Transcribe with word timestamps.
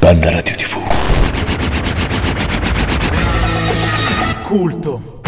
Banda 0.00 0.30
Radio 0.30 0.54
TV. 0.54 0.78
Culto. 4.44 5.20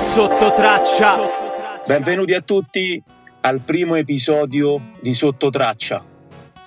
Sotto 0.00 0.54
traccia. 0.54 1.18
Benvenuti 1.86 2.32
a 2.32 2.40
tutti 2.40 3.02
al 3.42 3.60
primo 3.60 3.94
episodio 3.94 4.96
di 5.00 5.14
Sottotraccia, 5.14 6.04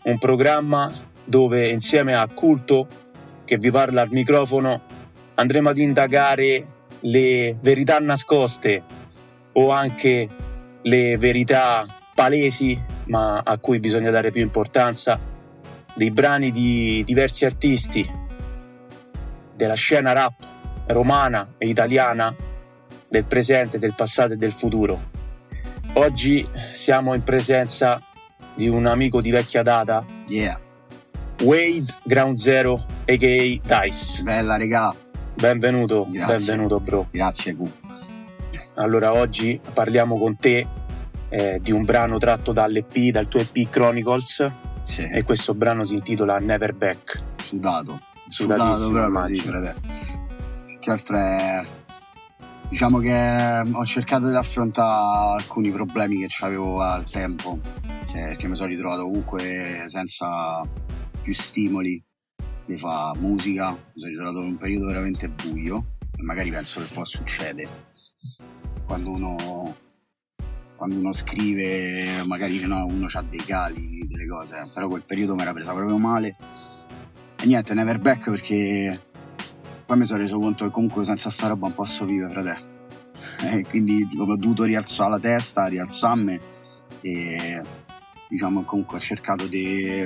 un 0.06 0.18
programma 0.18 0.92
dove 1.24 1.68
insieme 1.70 2.16
a 2.16 2.28
Culto, 2.28 2.88
che 3.46 3.58
vi 3.58 3.70
parla 3.70 4.02
al 4.02 4.10
microfono, 4.10 4.82
andremo 5.36 5.70
ad 5.70 5.78
indagare 5.78 6.68
le 7.02 7.58
verità 7.62 8.00
nascoste 8.00 8.84
o 9.54 9.70
anche 9.70 10.28
le 10.82 11.18
verità 11.18 11.86
palesi, 12.16 12.82
ma 13.06 13.42
a 13.44 13.58
cui 13.60 13.80
bisogna 13.80 14.10
dare 14.10 14.32
più 14.32 14.42
importanza, 14.42 15.20
dei 15.94 16.10
brani 16.10 16.50
di 16.50 17.04
diversi 17.06 17.46
artisti 17.46 18.10
della 19.56 19.76
scena 19.76 20.12
rap 20.12 20.34
romana 20.88 21.54
e 21.60 21.68
italiana 21.68 22.36
del 23.08 23.26
presente, 23.26 23.78
del 23.78 23.94
passato 23.96 24.34
e 24.34 24.38
del 24.38 24.52
futuro. 24.52 25.13
Oggi 25.96 26.48
siamo 26.72 27.14
in 27.14 27.24
presenza 27.24 28.02
di 28.56 28.68
un 28.68 28.86
amico 28.88 29.22
di 29.22 29.30
vecchia 29.32 29.62
data, 29.62 30.04
Yeah, 30.28 30.60
Wade 31.42 31.86
Ground 32.04 32.38
Zero, 32.38 32.84
a.k.a. 33.06 33.82
Dice. 33.84 34.24
bella 34.24 34.58
regà, 34.58 34.94
Benvenuto, 35.36 36.08
Grazie. 36.10 36.36
benvenuto 36.38 36.80
bro. 36.80 37.08
grazie 37.12 37.56
Q. 37.56 37.62
Allora 38.76 39.14
oggi 39.14 39.60
parliamo 39.74 40.18
con 40.18 40.36
te 40.38 40.68
eh, 41.30 41.60
di 41.62 41.72
un 41.72 41.84
brano 41.84 42.18
tratto 42.18 42.52
dall'EP, 42.52 42.98
dal 43.12 43.28
tuo 43.28 43.42
EP 43.42 43.70
Chronicles 43.70 44.52
Sì, 44.86 45.04
e 45.04 45.24
questo 45.24 45.54
brano 45.54 45.84
si 45.84 45.94
intitola 45.94 46.38
Never 46.40 46.74
Back. 46.74 47.22
sudato, 47.38 48.00
sudato 48.30 48.76
Sudatissimo, 48.76 49.00
proprio 49.00 49.26
sì, 49.26 49.34
immagino. 49.34 49.52
frate. 49.52 49.76
Che 50.80 50.92
altro 50.92 51.18
è... 51.18 51.64
Diciamo 52.74 52.98
che 52.98 53.64
ho 53.72 53.86
cercato 53.86 54.30
di 54.30 54.36
affrontare 54.36 55.44
alcuni 55.44 55.70
problemi 55.70 56.26
che 56.26 56.44
avevo 56.44 56.82
al 56.82 57.06
tempo, 57.06 57.60
che, 58.12 58.36
che 58.36 58.48
mi 58.48 58.56
sono 58.56 58.70
ritrovato 58.70 59.04
comunque 59.04 59.84
senza 59.86 60.60
più 61.22 61.36
stimoli 61.36 62.04
di 62.66 62.76
fare 62.80 63.20
musica, 63.20 63.70
mi 63.70 63.78
sono 63.94 64.10
ritrovato 64.10 64.40
in 64.40 64.46
un 64.46 64.58
periodo 64.58 64.88
veramente 64.88 65.30
buio 65.30 65.86
e 66.18 66.24
magari 66.24 66.50
penso 66.50 66.82
che 66.82 66.92
può 66.92 67.06
succedere. 67.06 67.70
Quando 68.88 69.12
uno 69.12 69.76
quando 70.76 70.98
uno 70.98 71.14
scrive 71.14 72.24
magari 72.26 72.60
no, 72.62 72.88
uno 72.88 73.08
ha 73.08 73.22
dei 73.22 73.46
cali, 73.46 74.08
delle 74.08 74.26
cose, 74.26 74.72
però 74.74 74.88
quel 74.88 75.04
periodo 75.04 75.36
mi 75.36 75.44
era 75.44 75.54
presa 75.54 75.74
proprio 75.74 76.00
male. 76.00 76.36
E 77.40 77.46
niente, 77.46 77.76
never 77.76 78.00
back 78.00 78.32
perché 78.32 79.12
poi 79.86 79.98
mi 79.98 80.06
sono 80.06 80.20
reso 80.20 80.40
conto 80.40 80.66
che 80.66 80.72
comunque 80.72 81.04
senza 81.04 81.30
sta 81.30 81.48
roba 81.48 81.68
non 81.68 81.76
posso 81.76 82.06
vivere, 82.06 82.32
frate. 82.32 82.72
E 83.42 83.66
quindi 83.66 84.08
ho 84.18 84.36
dovuto 84.36 84.64
rialzare 84.64 85.10
la 85.10 85.20
testa, 85.20 85.66
rialzarmi 85.66 86.40
e 87.02 87.62
diciamo 88.30 88.64
comunque 88.64 88.98
ho 88.98 89.00
cercato 89.02 89.46
di, 89.46 90.06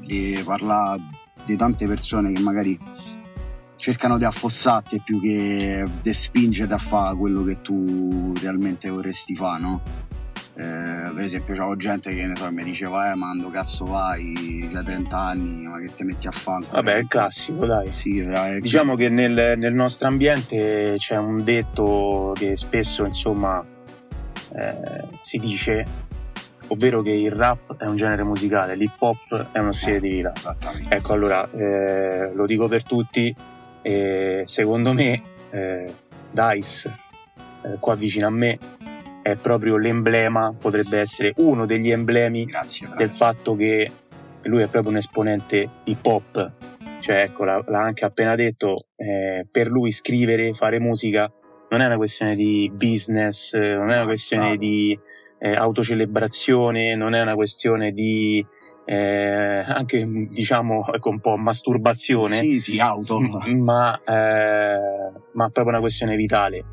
di 0.00 0.40
parlare 0.44 1.02
di 1.44 1.56
tante 1.56 1.86
persone 1.86 2.32
che 2.32 2.40
magari 2.40 2.78
cercano 3.76 4.18
di 4.18 4.24
affossarti 4.24 5.00
più 5.00 5.20
che 5.20 5.86
di 6.02 6.14
spingerti 6.14 6.72
a 6.72 6.78
fare 6.78 7.16
quello 7.16 7.42
che 7.42 7.60
tu 7.62 8.32
realmente 8.40 8.90
vorresti 8.90 9.34
fare, 9.34 9.60
no? 9.60 9.82
Eh, 10.60 11.12
per 11.14 11.24
esempio 11.24 11.54
c'avevo 11.54 11.74
gente 11.76 12.14
che 12.14 12.26
ne 12.26 12.36
so, 12.36 12.50
mi 12.52 12.62
diceva 12.62 13.10
eh 13.10 13.14
ma 13.14 13.28
quando 13.28 13.48
cazzo 13.48 13.86
vai, 13.86 14.68
c'hai 14.70 14.84
30 14.84 15.18
anni, 15.18 15.66
ma 15.66 15.78
che 15.78 15.94
ti 15.94 16.04
metti 16.04 16.26
a 16.26 16.30
fare 16.32 16.56
ancora?" 16.64 16.82
Vabbè, 16.82 16.96
è 16.96 16.98
il 16.98 17.08
classico, 17.08 17.64
dai. 17.64 17.94
Sì, 17.94 18.16
eh, 18.18 18.60
Diciamo 18.60 18.94
che 18.94 19.08
nel, 19.08 19.54
nel 19.56 19.72
nostro 19.72 20.08
ambiente 20.08 20.96
c'è 20.98 21.16
un 21.16 21.42
detto 21.42 22.34
che 22.36 22.56
spesso, 22.56 23.04
insomma, 23.04 23.64
eh, 24.54 25.04
si 25.22 25.38
dice, 25.38 25.86
ovvero 26.66 27.00
che 27.00 27.12
il 27.12 27.30
rap 27.30 27.78
è 27.78 27.86
un 27.86 27.96
genere 27.96 28.22
musicale, 28.22 28.74
l'hip 28.74 29.00
hop 29.00 29.52
è 29.52 29.58
uno 29.60 29.72
stile 29.72 29.98
di 29.98 30.08
vita. 30.10 30.32
Ecco, 30.88 31.14
allora, 31.14 31.48
eh, 31.52 32.32
lo 32.34 32.44
dico 32.44 32.68
per 32.68 32.84
tutti, 32.84 33.34
eh, 33.80 34.42
secondo 34.44 34.92
me 34.92 35.22
eh, 35.50 35.94
Dice, 36.32 36.96
qua 37.80 37.94
vicino 37.94 38.26
a 38.26 38.30
me, 38.30 38.58
è 39.22 39.36
proprio 39.36 39.76
l'emblema, 39.76 40.54
potrebbe 40.58 40.98
essere 40.98 41.32
uno 41.36 41.66
degli 41.66 41.90
emblemi 41.90 42.44
Grazie. 42.44 42.88
del 42.96 43.08
fatto 43.10 43.54
che 43.54 43.90
lui 44.42 44.62
è 44.62 44.68
proprio 44.68 44.90
un 44.92 44.98
esponente 44.98 45.68
hip 45.84 46.04
hop. 46.06 46.52
Cioè, 47.00 47.22
ecco, 47.22 47.44
l'ha, 47.44 47.62
l'ha 47.66 47.80
anche 47.80 48.04
appena 48.04 48.34
detto, 48.34 48.86
eh, 48.96 49.46
per 49.50 49.68
lui 49.68 49.90
scrivere, 49.92 50.52
fare 50.54 50.78
musica 50.78 51.30
non 51.70 51.80
è 51.80 51.86
una 51.86 51.96
questione 51.96 52.34
di 52.34 52.70
business, 52.74 53.54
eh, 53.54 53.74
non 53.74 53.90
è 53.90 53.96
una 53.96 54.04
questione 54.04 54.46
Esatto. 54.48 54.60
di 54.60 54.98
eh, 55.38 55.54
autocelebrazione, 55.54 56.94
non 56.96 57.14
è 57.14 57.22
una 57.22 57.34
questione 57.34 57.92
di 57.92 58.44
eh, 58.84 59.62
anche 59.66 60.04
diciamo 60.30 60.84
ecco, 60.92 61.10
un 61.10 61.20
po' 61.20 61.36
masturbazione, 61.36 62.34
Sì, 62.34 62.60
sì, 62.60 62.78
auto. 62.80 63.18
ma, 63.56 63.96
eh, 64.04 65.12
ma 65.32 65.44
proprio 65.50 65.68
una 65.68 65.80
questione 65.80 66.16
vitale. 66.16 66.64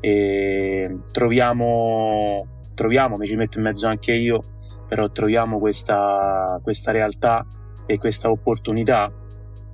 E 0.00 0.98
troviamo, 1.12 2.60
troviamo, 2.74 3.16
mi 3.16 3.26
ci 3.26 3.36
metto 3.36 3.58
in 3.58 3.64
mezzo 3.64 3.86
anche 3.86 4.12
io, 4.12 4.40
però 4.88 5.10
troviamo 5.10 5.58
questa, 5.58 6.60
questa 6.62 6.90
realtà 6.92 7.44
e 7.86 7.98
questa 7.98 8.28
opportunità 8.30 9.12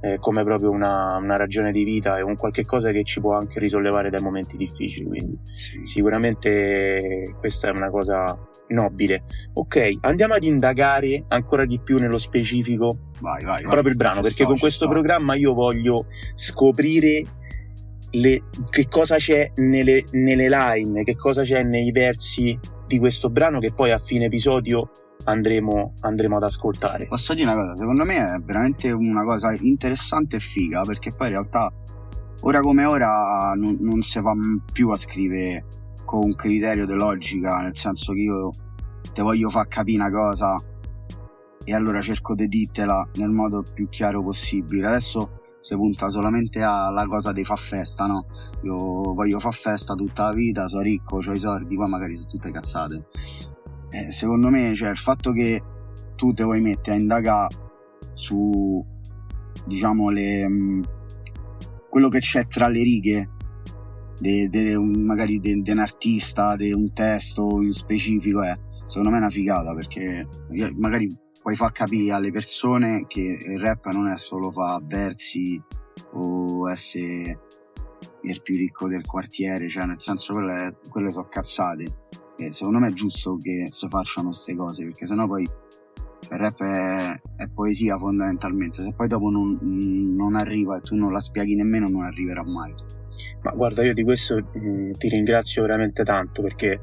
eh, 0.04 0.18
come 0.18 0.42
proprio 0.42 0.70
una, 0.70 1.16
una 1.16 1.36
ragione 1.36 1.70
di 1.70 1.84
vita 1.84 2.18
e 2.18 2.22
un 2.22 2.34
qualche 2.36 2.64
cosa 2.64 2.90
che 2.90 3.04
ci 3.04 3.20
può 3.20 3.34
anche 3.36 3.60
risollevare 3.60 4.10
dai 4.10 4.20
momenti 4.20 4.56
difficili. 4.56 5.06
Quindi 5.06 5.38
Sì. 5.44 5.84
sicuramente 5.86 7.34
questa 7.38 7.68
è 7.68 7.70
una 7.70 7.88
cosa 7.90 8.36
nobile. 8.68 9.22
Ok, 9.54 9.98
andiamo 10.00 10.34
ad 10.34 10.42
indagare 10.44 11.24
ancora 11.28 11.64
di 11.66 11.78
più 11.78 11.98
nello 11.98 12.18
specifico 12.18 13.10
Vai, 13.20 13.44
vai, 13.44 13.62
vai. 13.62 13.70
proprio 13.70 13.90
il 13.90 13.96
brano, 13.96 14.16
Ci 14.16 14.20
perché 14.22 14.34
sto, 14.42 14.46
con 14.46 14.58
questo 14.58 14.84
sto. 14.86 14.92
programma 14.92 15.34
io 15.36 15.52
voglio 15.54 16.06
scoprire 16.34 17.22
le- 18.12 18.44
che 18.70 18.88
cosa 18.88 19.16
c'è 19.16 19.52
nelle, 19.56 20.04
nelle 20.12 20.48
line, 20.48 21.04
che 21.04 21.16
cosa 21.16 21.42
c'è 21.42 21.62
nei 21.62 21.90
versi 21.92 22.58
di 22.86 22.98
questo 22.98 23.30
brano 23.30 23.58
che 23.58 23.72
poi 23.72 23.90
a 23.90 23.98
fine 23.98 24.26
episodio 24.26 24.90
andremo, 25.24 25.94
andremo 26.00 26.36
ad 26.36 26.42
ascoltare. 26.42 27.06
Posso 27.06 27.34
dire 27.34 27.50
una 27.50 27.56
cosa, 27.56 27.74
secondo 27.76 28.04
me 28.04 28.16
è 28.16 28.38
veramente 28.40 28.90
una 28.90 29.24
cosa 29.24 29.54
interessante 29.60 30.36
e 30.36 30.40
figa, 30.40 30.82
perché 30.82 31.12
poi 31.16 31.28
in 31.28 31.32
realtà 31.34 31.72
ora 32.42 32.60
come 32.60 32.84
ora 32.84 33.52
non, 33.56 33.78
non 33.80 34.02
si 34.02 34.20
va 34.20 34.32
più 34.72 34.90
a 34.90 34.96
scrivere 34.96 35.64
con 36.04 36.24
un 36.24 36.34
criterio 36.34 36.86
di 36.86 36.94
logica, 36.94 37.56
nel 37.58 37.76
senso 37.76 38.12
che 38.12 38.20
io 38.20 38.50
te 39.12 39.22
voglio 39.22 39.48
far 39.48 39.68
capire 39.68 40.02
una 40.02 40.10
cosa 40.10 40.54
e 41.64 41.74
allora 41.74 42.00
cerco 42.00 42.34
di 42.34 42.48
dirtela 42.48 43.08
nel 43.14 43.30
modo 43.30 43.62
più 43.74 43.88
chiaro 43.88 44.22
possibile. 44.22 44.86
Adesso 44.86 45.40
si 45.60 45.76
punta 45.76 46.08
solamente 46.08 46.62
alla 46.62 47.06
cosa 47.06 47.32
dei 47.32 47.44
fa 47.44 47.56
festa, 47.56 48.06
no? 48.06 48.26
Io 48.62 48.76
voglio 49.14 49.38
far 49.38 49.54
festa 49.54 49.94
tutta 49.94 50.24
la 50.24 50.32
vita, 50.32 50.66
sono 50.66 50.82
ricco, 50.82 51.20
ho 51.24 51.32
i 51.32 51.38
soldi, 51.38 51.76
poi 51.76 51.88
magari 51.88 52.16
sono 52.16 52.28
tutte 52.28 52.50
cazzate. 52.50 53.06
Eh, 53.90 54.10
secondo 54.10 54.48
me, 54.48 54.74
cioè, 54.74 54.90
il 54.90 54.96
fatto 54.96 55.32
che 55.32 55.62
tu 56.16 56.32
te 56.32 56.42
vuoi 56.42 56.60
mettere 56.60 56.96
a 56.96 57.00
indagare 57.00 57.54
su, 58.14 58.84
diciamo, 59.64 60.10
le, 60.10 60.48
mh, 60.48 60.82
quello 61.88 62.08
che 62.08 62.18
c'è 62.18 62.46
tra 62.46 62.68
le 62.68 62.82
righe, 62.82 63.30
de, 64.18 64.48
de 64.48 64.78
magari 64.78 65.38
di 65.38 65.62
un 65.66 65.78
artista, 65.78 66.56
di 66.56 66.72
un 66.72 66.92
testo 66.92 67.60
in 67.60 67.72
specifico, 67.72 68.42
eh, 68.42 68.58
secondo 68.86 69.10
me 69.10 69.16
è 69.16 69.20
una 69.20 69.30
figata 69.30 69.74
perché 69.74 70.26
magari 70.76 71.08
puoi 71.42 71.56
far 71.56 71.72
capire 71.72 72.14
alle 72.14 72.30
persone 72.30 73.06
che 73.08 73.20
il 73.20 73.60
rap 73.60 73.86
non 73.90 74.08
è 74.08 74.16
solo 74.16 74.50
fa 74.52 74.80
versi 74.82 75.60
o 76.12 76.70
essere 76.70 77.40
il 78.22 78.40
più 78.42 78.56
ricco 78.56 78.88
del 78.88 79.04
quartiere, 79.04 79.68
cioè 79.68 79.84
nel 79.84 80.00
senso 80.00 80.34
quelle, 80.34 80.78
quelle 80.88 81.10
sono 81.10 81.26
cazzate. 81.28 82.00
E 82.36 82.52
secondo 82.52 82.78
me 82.78 82.88
è 82.88 82.92
giusto 82.92 83.36
che 83.36 83.68
si 83.70 83.88
facciano 83.88 84.28
queste 84.28 84.54
cose, 84.54 84.84
perché 84.84 85.06
sennò 85.06 85.26
poi 85.26 85.42
il 85.42 86.38
rap 86.38 86.62
è, 86.62 87.20
è 87.36 87.48
poesia 87.48 87.98
fondamentalmente. 87.98 88.82
Se 88.82 88.92
poi 88.94 89.08
dopo 89.08 89.28
non, 89.30 89.58
non 89.60 90.36
arriva 90.36 90.76
e 90.76 90.80
tu 90.80 90.94
non 90.94 91.12
la 91.12 91.20
spieghi 91.20 91.56
nemmeno, 91.56 91.88
non 91.88 92.04
arriverà 92.04 92.44
mai. 92.44 92.72
Ma 93.42 93.50
guarda, 93.52 93.82
io 93.82 93.94
di 93.94 94.02
questo 94.02 94.36
mh, 94.36 94.92
ti 94.92 95.08
ringrazio 95.08 95.62
veramente 95.62 96.04
tanto 96.04 96.42
perché 96.42 96.80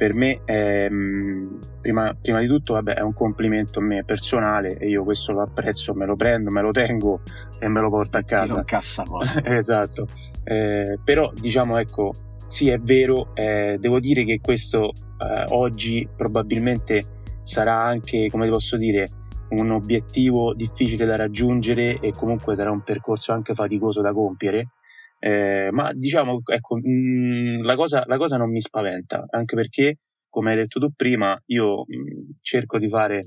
per 0.00 0.14
me 0.14 0.40
è, 0.46 0.88
mm, 0.88 1.58
prima, 1.82 2.16
prima, 2.18 2.40
di 2.40 2.46
tutto 2.46 2.72
vabbè, 2.72 2.94
è 2.94 3.00
un 3.02 3.12
complimento 3.12 3.80
a 3.80 3.82
me 3.82 4.02
personale 4.02 4.78
e 4.78 4.88
io 4.88 5.04
questo 5.04 5.32
lo 5.32 5.42
apprezzo, 5.42 5.92
me 5.92 6.06
lo 6.06 6.16
prendo, 6.16 6.50
me 6.50 6.62
lo 6.62 6.70
tengo 6.70 7.20
e 7.58 7.68
me 7.68 7.82
lo 7.82 7.90
porto 7.90 8.16
a 8.16 8.22
casa. 8.22 8.64
cassa 8.64 9.04
esatto. 9.44 10.06
Eh, 10.42 10.98
però 11.04 11.30
diciamo 11.38 11.76
ecco, 11.76 12.14
sì 12.46 12.70
è 12.70 12.78
vero, 12.78 13.34
eh, 13.34 13.76
devo 13.78 14.00
dire 14.00 14.24
che 14.24 14.40
questo 14.40 14.88
eh, 14.88 15.44
oggi 15.48 16.08
probabilmente 16.16 17.02
sarà 17.42 17.82
anche, 17.82 18.30
come 18.30 18.48
posso 18.48 18.78
dire, 18.78 19.04
un 19.50 19.70
obiettivo 19.70 20.54
difficile 20.54 21.04
da 21.04 21.16
raggiungere 21.16 21.98
e 22.00 22.10
comunque 22.12 22.54
sarà 22.54 22.70
un 22.70 22.80
percorso 22.80 23.32
anche 23.32 23.52
faticoso 23.52 24.00
da 24.00 24.14
compiere 24.14 24.70
eh, 25.22 25.68
ma 25.70 25.92
diciamo, 25.92 26.40
ecco, 26.44 26.76
mh, 26.76 26.90
mm, 26.90 27.62
la, 27.62 27.76
cosa, 27.76 28.02
la, 28.06 28.16
cosa, 28.16 28.38
non 28.38 28.50
mi 28.50 28.60
spaventa, 28.60 29.26
anche 29.28 29.54
perché, 29.54 29.98
come 30.28 30.52
hai 30.52 30.56
detto 30.56 30.80
tu 30.80 30.92
prima, 30.96 31.38
io 31.46 31.84
mh, 31.86 31.96
mm, 31.96 32.30
cerco 32.40 32.78
di 32.78 32.88
fare, 32.88 33.20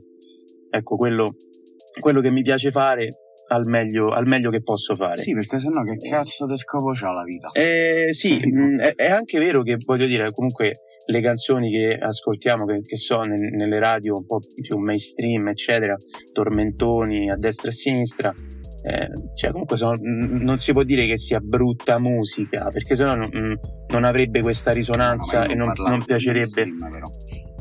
ecco, 0.72 0.96
quello, 0.96 1.36
quello 2.00 2.20
che 2.20 2.32
mi 2.32 2.42
piace 2.42 2.72
fare 2.72 3.10
al 3.50 3.68
meglio, 3.68 4.10
al 4.10 4.26
meglio, 4.26 4.50
che 4.50 4.64
posso 4.64 4.96
fare. 4.96 5.22
Sì, 5.22 5.34
perché 5.34 5.60
sennò 5.60 5.84
che 5.84 5.98
cazzo 5.98 6.48
di 6.48 6.58
scopo 6.58 6.94
c'ha 6.94 7.12
la 7.12 7.24
vita? 7.24 7.52
Eh, 7.52 8.10
sì, 8.12 8.40
mh, 8.42 8.58
mm, 8.74 8.80
è, 8.80 8.96
è, 8.96 9.12
anche 9.12 9.38
vero 9.38 9.62
che 9.62 9.78
voglio 9.86 10.08
dire, 10.08 10.32
comunque 10.32 10.72
le 11.06 11.22
canzoni 11.22 11.70
che 11.72 11.98
ascoltiamo, 12.00 12.66
che, 12.66 12.80
che 12.80 12.96
sono 12.96 13.34
nelle 13.36 13.80
radio 13.80 14.16
un 14.16 14.26
po' 14.26 14.40
più 14.62 14.78
mainstream, 14.78 15.48
eccetera, 15.48 15.96
tormentoni 16.32 17.30
a 17.30 17.36
destra 17.38 17.68
e 17.68 17.72
a 17.72 17.76
sinistra, 17.76 18.34
eh, 18.86 19.10
cioè 19.36 19.52
comunque 19.52 19.78
sono, 19.78 19.98
non 20.02 20.58
si 20.58 20.74
può 20.74 20.84
dire 20.84 21.06
che 21.08 21.18
sia 21.18 21.40
brutta 21.40 22.00
musica 22.00 22.68
perché 22.68 22.96
sennò 22.96 23.16
non, 23.16 23.30
non 23.88 24.04
avrebbe 24.04 24.42
questa 24.42 24.74
risonanza 24.74 25.44
no, 25.44 25.52
e 25.52 25.56
non, 25.56 25.72
non 25.78 26.04
piacerebbe. 26.04 26.66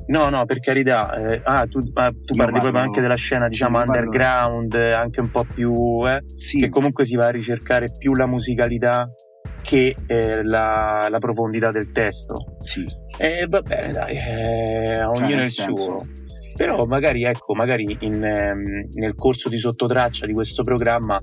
no 0.09 0.29
no 0.31 0.45
per 0.47 0.59
carità 0.59 1.13
eh, 1.15 1.41
ah, 1.45 1.65
tu, 1.67 1.79
ah, 1.95 2.11
tu 2.11 2.35
parli 2.35 2.55
parlo, 2.55 2.59
proprio 2.59 2.83
anche 2.83 3.01
della 3.01 3.15
scena 3.15 3.47
diciamo 3.47 3.79
underground 3.79 4.73
parlo... 4.73 4.97
anche 4.97 5.21
un 5.21 5.31
po' 5.31 5.45
più 5.45 5.73
eh, 6.09 6.23
sì. 6.27 6.59
che 6.59 6.69
comunque 6.69 7.05
si 7.05 7.15
va 7.15 7.27
a 7.27 7.31
ricercare 7.31 7.87
più 7.97 8.15
la 8.15 8.27
musicalità 8.27 9.09
che 9.63 9.95
eh, 10.09 10.43
la, 10.43 11.07
la, 11.09 11.19
profondità 11.19 11.71
del 11.71 11.93
testo. 11.93 12.35
Sì 12.65 13.02
e 13.23 13.47
va 13.49 13.63
bene 13.63 13.93
dai 13.93 14.17
eh, 14.17 14.95
a 14.95 15.09
ognuno 15.09 15.27
cioè, 15.29 15.43
il 15.45 15.51
senso... 15.51 15.83
suo 15.83 16.01
però 16.57 16.85
magari 16.87 17.23
ecco 17.23 17.55
magari 17.55 17.97
in, 18.01 18.23
ehm, 18.23 18.89
nel 18.95 19.15
corso 19.15 19.49
di 19.49 19.59
sottotraccia 19.59 20.27
di 20.27 20.33
questo 20.33 20.65
programma 20.65 21.23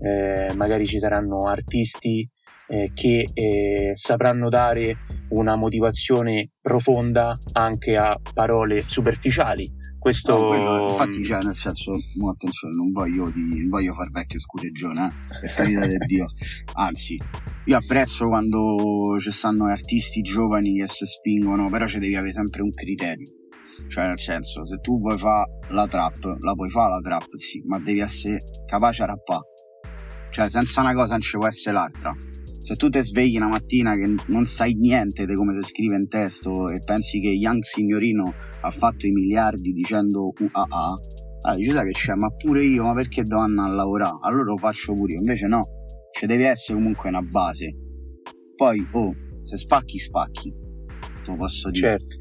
eh, 0.00 0.52
magari 0.54 0.86
ci 0.86 1.00
saranno 1.00 1.48
artisti 1.48 2.26
eh, 2.68 2.92
che 2.94 3.26
eh, 3.34 3.90
sapranno 3.94 4.48
dare 4.48 4.98
una 5.30 5.56
motivazione 5.56 6.50
profonda 6.60 7.36
anche 7.52 7.96
a 7.96 8.16
parole 8.32 8.84
superficiali 8.86 9.78
questo 10.00 10.32
no, 10.32 10.48
quello, 10.48 10.88
infatti 10.88 11.22
cioè 11.22 11.42
nel 11.42 11.54
senso 11.54 11.92
no, 11.92 12.30
attenzione 12.30 12.74
non 12.74 12.90
voglio, 12.90 13.30
di, 13.30 13.60
non 13.60 13.68
voglio 13.68 13.92
far 13.92 14.10
vecchio 14.10 14.40
scureggione 14.40 15.06
eh, 15.06 15.40
per 15.40 15.54
carità 15.54 15.86
del 15.86 15.98
Dio 16.06 16.24
anzi 16.74 17.18
io 17.66 17.76
apprezzo 17.76 18.24
quando 18.24 19.18
ci 19.20 19.30
stanno 19.30 19.66
artisti 19.66 20.22
giovani 20.22 20.78
che 20.78 20.88
si 20.88 21.04
spingono 21.04 21.68
però 21.68 21.86
ci 21.86 21.98
devi 21.98 22.16
avere 22.16 22.32
sempre 22.32 22.62
un 22.62 22.70
criterio 22.70 23.34
cioè, 23.88 24.06
nel 24.06 24.18
senso, 24.18 24.64
se 24.64 24.78
tu 24.78 24.98
vuoi 25.00 25.16
fare 25.16 25.58
la 25.68 25.86
trap, 25.86 26.38
la 26.40 26.54
puoi 26.54 26.68
fare 26.68 26.90
la 26.90 27.00
trap, 27.00 27.36
sì, 27.36 27.62
ma 27.66 27.78
devi 27.78 28.00
essere 28.00 28.38
capace 28.66 29.02
a 29.02 29.06
rappare. 29.06 29.42
Cioè, 30.30 30.48
senza 30.48 30.80
una 30.80 30.92
cosa 30.92 31.12
non 31.12 31.20
ci 31.20 31.36
può 31.38 31.46
essere 31.46 31.76
l'altra. 31.76 32.14
Se 32.70 32.76
tu 32.76 32.88
ti 32.88 33.02
svegli 33.02 33.34
una 33.34 33.48
mattina 33.48 33.96
che 33.96 34.14
non 34.28 34.46
sai 34.46 34.74
niente 34.74 35.26
di 35.26 35.34
come 35.34 35.60
si 35.60 35.70
scrive 35.70 35.96
in 35.96 36.06
testo 36.06 36.68
e 36.68 36.78
pensi 36.78 37.18
che 37.18 37.26
Young 37.26 37.62
Signorino 37.62 38.32
ha 38.60 38.70
fatto 38.70 39.08
i 39.08 39.10
miliardi 39.10 39.72
dicendo 39.72 40.30
UAA, 40.38 40.94
allora 41.40 41.56
dici 41.56 41.72
sai 41.72 41.84
che 41.86 41.90
c'è, 41.90 42.14
ma 42.14 42.30
pure 42.30 42.62
io, 42.62 42.84
ma 42.84 42.94
perché 42.94 43.24
devo 43.24 43.40
andare 43.40 43.72
a 43.72 43.74
lavorare? 43.74 44.18
Allora 44.20 44.44
lo 44.44 44.56
faccio 44.56 44.92
pure 44.92 45.14
io. 45.14 45.18
Invece 45.18 45.48
no, 45.48 45.62
ci 46.12 46.26
deve 46.26 46.46
essere 46.46 46.78
comunque 46.78 47.08
una 47.08 47.22
base. 47.22 47.74
Poi, 48.54 48.88
oh, 48.92 49.14
se 49.42 49.56
spacchi, 49.56 49.98
spacchi. 49.98 50.54
Te 51.24 51.30
lo 51.32 51.36
posso 51.38 51.70
dire. 51.70 51.98
Certo. 51.98 52.16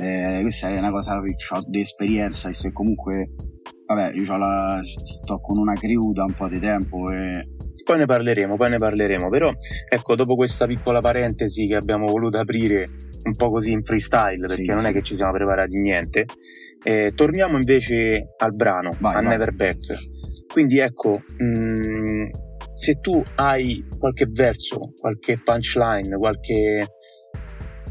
Eh, 0.00 0.38
questa 0.40 0.68
è 0.68 0.78
una 0.78 0.90
cosa 0.90 1.20
che 1.20 1.34
ho 1.54 1.60
di 1.68 1.80
esperienza, 1.80 2.50
se 2.54 2.72
comunque, 2.72 3.26
vabbè, 3.84 4.14
io 4.14 4.36
la, 4.38 4.80
sto 4.82 5.38
con 5.40 5.58
una 5.58 5.74
crew 5.74 6.12
da 6.12 6.24
un 6.24 6.32
po' 6.32 6.48
di 6.48 6.58
tempo 6.58 7.12
e 7.12 7.46
poi 7.88 7.96
ne 7.96 8.04
parleremo, 8.04 8.56
poi 8.56 8.68
ne 8.68 8.76
parleremo. 8.76 9.30
Però, 9.30 9.50
ecco, 9.88 10.14
dopo 10.14 10.34
questa 10.34 10.66
piccola 10.66 11.00
parentesi 11.00 11.66
che 11.66 11.74
abbiamo 11.74 12.04
voluto 12.04 12.38
aprire 12.38 12.84
un 13.24 13.34
po' 13.34 13.48
così 13.48 13.72
in 13.72 13.82
freestyle, 13.82 14.46
perché 14.46 14.64
sì, 14.64 14.70
non 14.70 14.80
sì. 14.80 14.86
è 14.88 14.92
che 14.92 15.02
ci 15.02 15.14
siamo 15.14 15.32
preparati 15.32 15.80
niente, 15.80 16.26
eh, 16.84 17.12
torniamo 17.14 17.56
invece 17.56 18.34
al 18.36 18.54
brano, 18.54 18.94
vai, 19.00 19.14
a 19.14 19.22
vai. 19.22 19.28
Never 19.28 19.54
Back. 19.54 19.94
Quindi, 20.52 20.78
ecco, 20.80 21.22
mh, 21.38 21.46
mm, 21.46 22.28
se 22.74 23.00
tu 23.00 23.24
hai 23.36 23.82
qualche 23.98 24.26
verso, 24.30 24.92
qualche 25.00 25.38
punchline, 25.42 26.18
qualche 26.18 26.86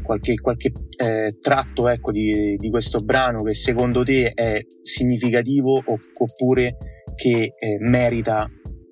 qualche, 0.00 0.36
qualche 0.36 0.72
eh, 0.96 1.36
tratto 1.38 1.86
ecco, 1.86 2.12
di, 2.12 2.56
di, 2.56 2.70
questo 2.70 3.00
brano 3.00 3.42
che 3.42 3.52
secondo 3.52 4.04
te 4.04 4.30
è 4.32 4.58
significativo 4.80 5.82
oppure 5.84 6.76
che 7.14 7.52
eh, 7.58 7.76
merita 7.80 8.48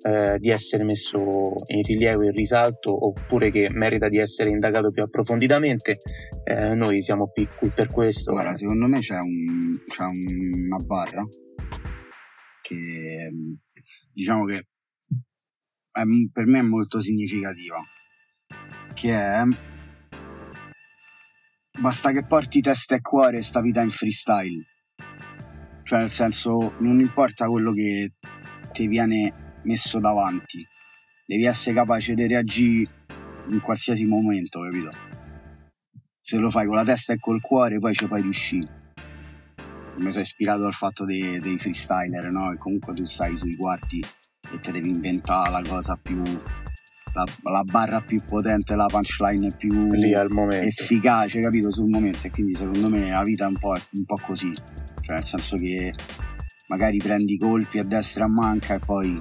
eh, 0.07 0.37
di 0.39 0.49
essere 0.49 0.85
messo 0.85 1.17
in 1.65 1.83
rilievo, 1.83 2.23
in 2.23 2.31
risalto 2.31 3.07
oppure 3.07 3.51
che 3.51 3.67
merita 3.73 4.07
di 4.07 4.17
essere 4.17 4.49
indagato 4.49 4.89
più 4.89 5.03
approfonditamente, 5.03 5.97
eh, 6.45 6.75
noi 6.75 7.01
siamo 7.01 7.29
qui 7.29 7.45
per 7.75 7.87
questo. 7.87 8.31
Guarda, 8.31 8.55
secondo 8.55 8.87
me 8.87 8.99
c'è, 8.99 9.17
un, 9.19 9.73
c'è 9.85 10.03
una 10.03 10.77
barra 10.77 11.25
che 12.61 13.29
diciamo 14.13 14.45
che 14.45 14.67
è, 15.91 16.01
per 16.31 16.45
me 16.45 16.59
è 16.59 16.63
molto 16.63 17.01
significativa, 17.01 17.77
che 18.93 19.13
è 19.13 19.43
basta 21.81 22.13
che 22.13 22.25
porti 22.25 22.61
testa 22.61 22.95
e 22.95 23.01
cuore 23.01 23.41
sta 23.41 23.59
vita 23.59 23.81
in 23.81 23.89
freestyle. 23.89 24.63
Cioè, 25.83 25.99
nel 25.99 26.09
senso, 26.09 26.75
non 26.79 27.01
importa 27.01 27.47
quello 27.47 27.73
che 27.73 28.13
ti 28.71 28.87
viene 28.87 29.46
messo 29.67 29.99
davanti, 29.99 30.65
devi 31.25 31.45
essere 31.45 31.75
capace 31.75 32.13
di 32.13 32.25
reagire 32.25 32.89
in 33.49 33.59
qualsiasi 33.59 34.05
momento, 34.05 34.61
capito? 34.61 34.91
Se 36.21 36.37
lo 36.37 36.49
fai 36.49 36.65
con 36.65 36.75
la 36.75 36.83
testa 36.83 37.13
e 37.13 37.19
col 37.19 37.41
cuore, 37.41 37.79
poi 37.79 37.93
ci 37.93 38.07
puoi 38.07 38.21
riuscire. 38.21 38.85
Mi 39.97 40.11
sono 40.11 40.23
ispirato 40.23 40.65
al 40.65 40.73
fatto 40.73 41.05
dei, 41.05 41.39
dei 41.39 41.57
freestyler, 41.57 42.31
no? 42.31 42.51
E 42.51 42.57
comunque 42.57 42.93
tu 42.93 43.05
stai 43.05 43.35
sui 43.37 43.55
quarti 43.55 44.03
e 44.51 44.59
te 44.59 44.71
devi 44.71 44.89
inventare 44.89 45.51
la 45.51 45.61
cosa 45.67 45.97
più 46.01 46.21
la, 47.13 47.25
la, 47.51 47.63
barra 47.63 48.01
più 48.01 48.19
potente, 48.25 48.75
la 48.75 48.85
punchline 48.85 49.55
più 49.57 49.89
efficace, 50.51 51.41
capito, 51.41 51.71
sul 51.71 51.89
momento. 51.89 52.27
E 52.27 52.29
quindi 52.29 52.53
secondo 52.53 52.89
me 52.89 53.09
la 53.09 53.23
vita 53.23 53.45
è 53.45 53.47
un 53.47 53.57
po', 53.57 53.71
un 53.71 54.05
po' 54.05 54.19
così. 54.21 54.53
Cioè, 55.01 55.15
nel 55.15 55.23
senso 55.23 55.57
che 55.57 55.93
magari 56.67 56.97
prendi 56.97 57.37
colpi 57.37 57.79
a 57.79 57.83
destra 57.83 58.23
e 58.23 58.25
a 58.25 58.29
manca 58.29 58.75
e 58.75 58.79
poi 58.79 59.19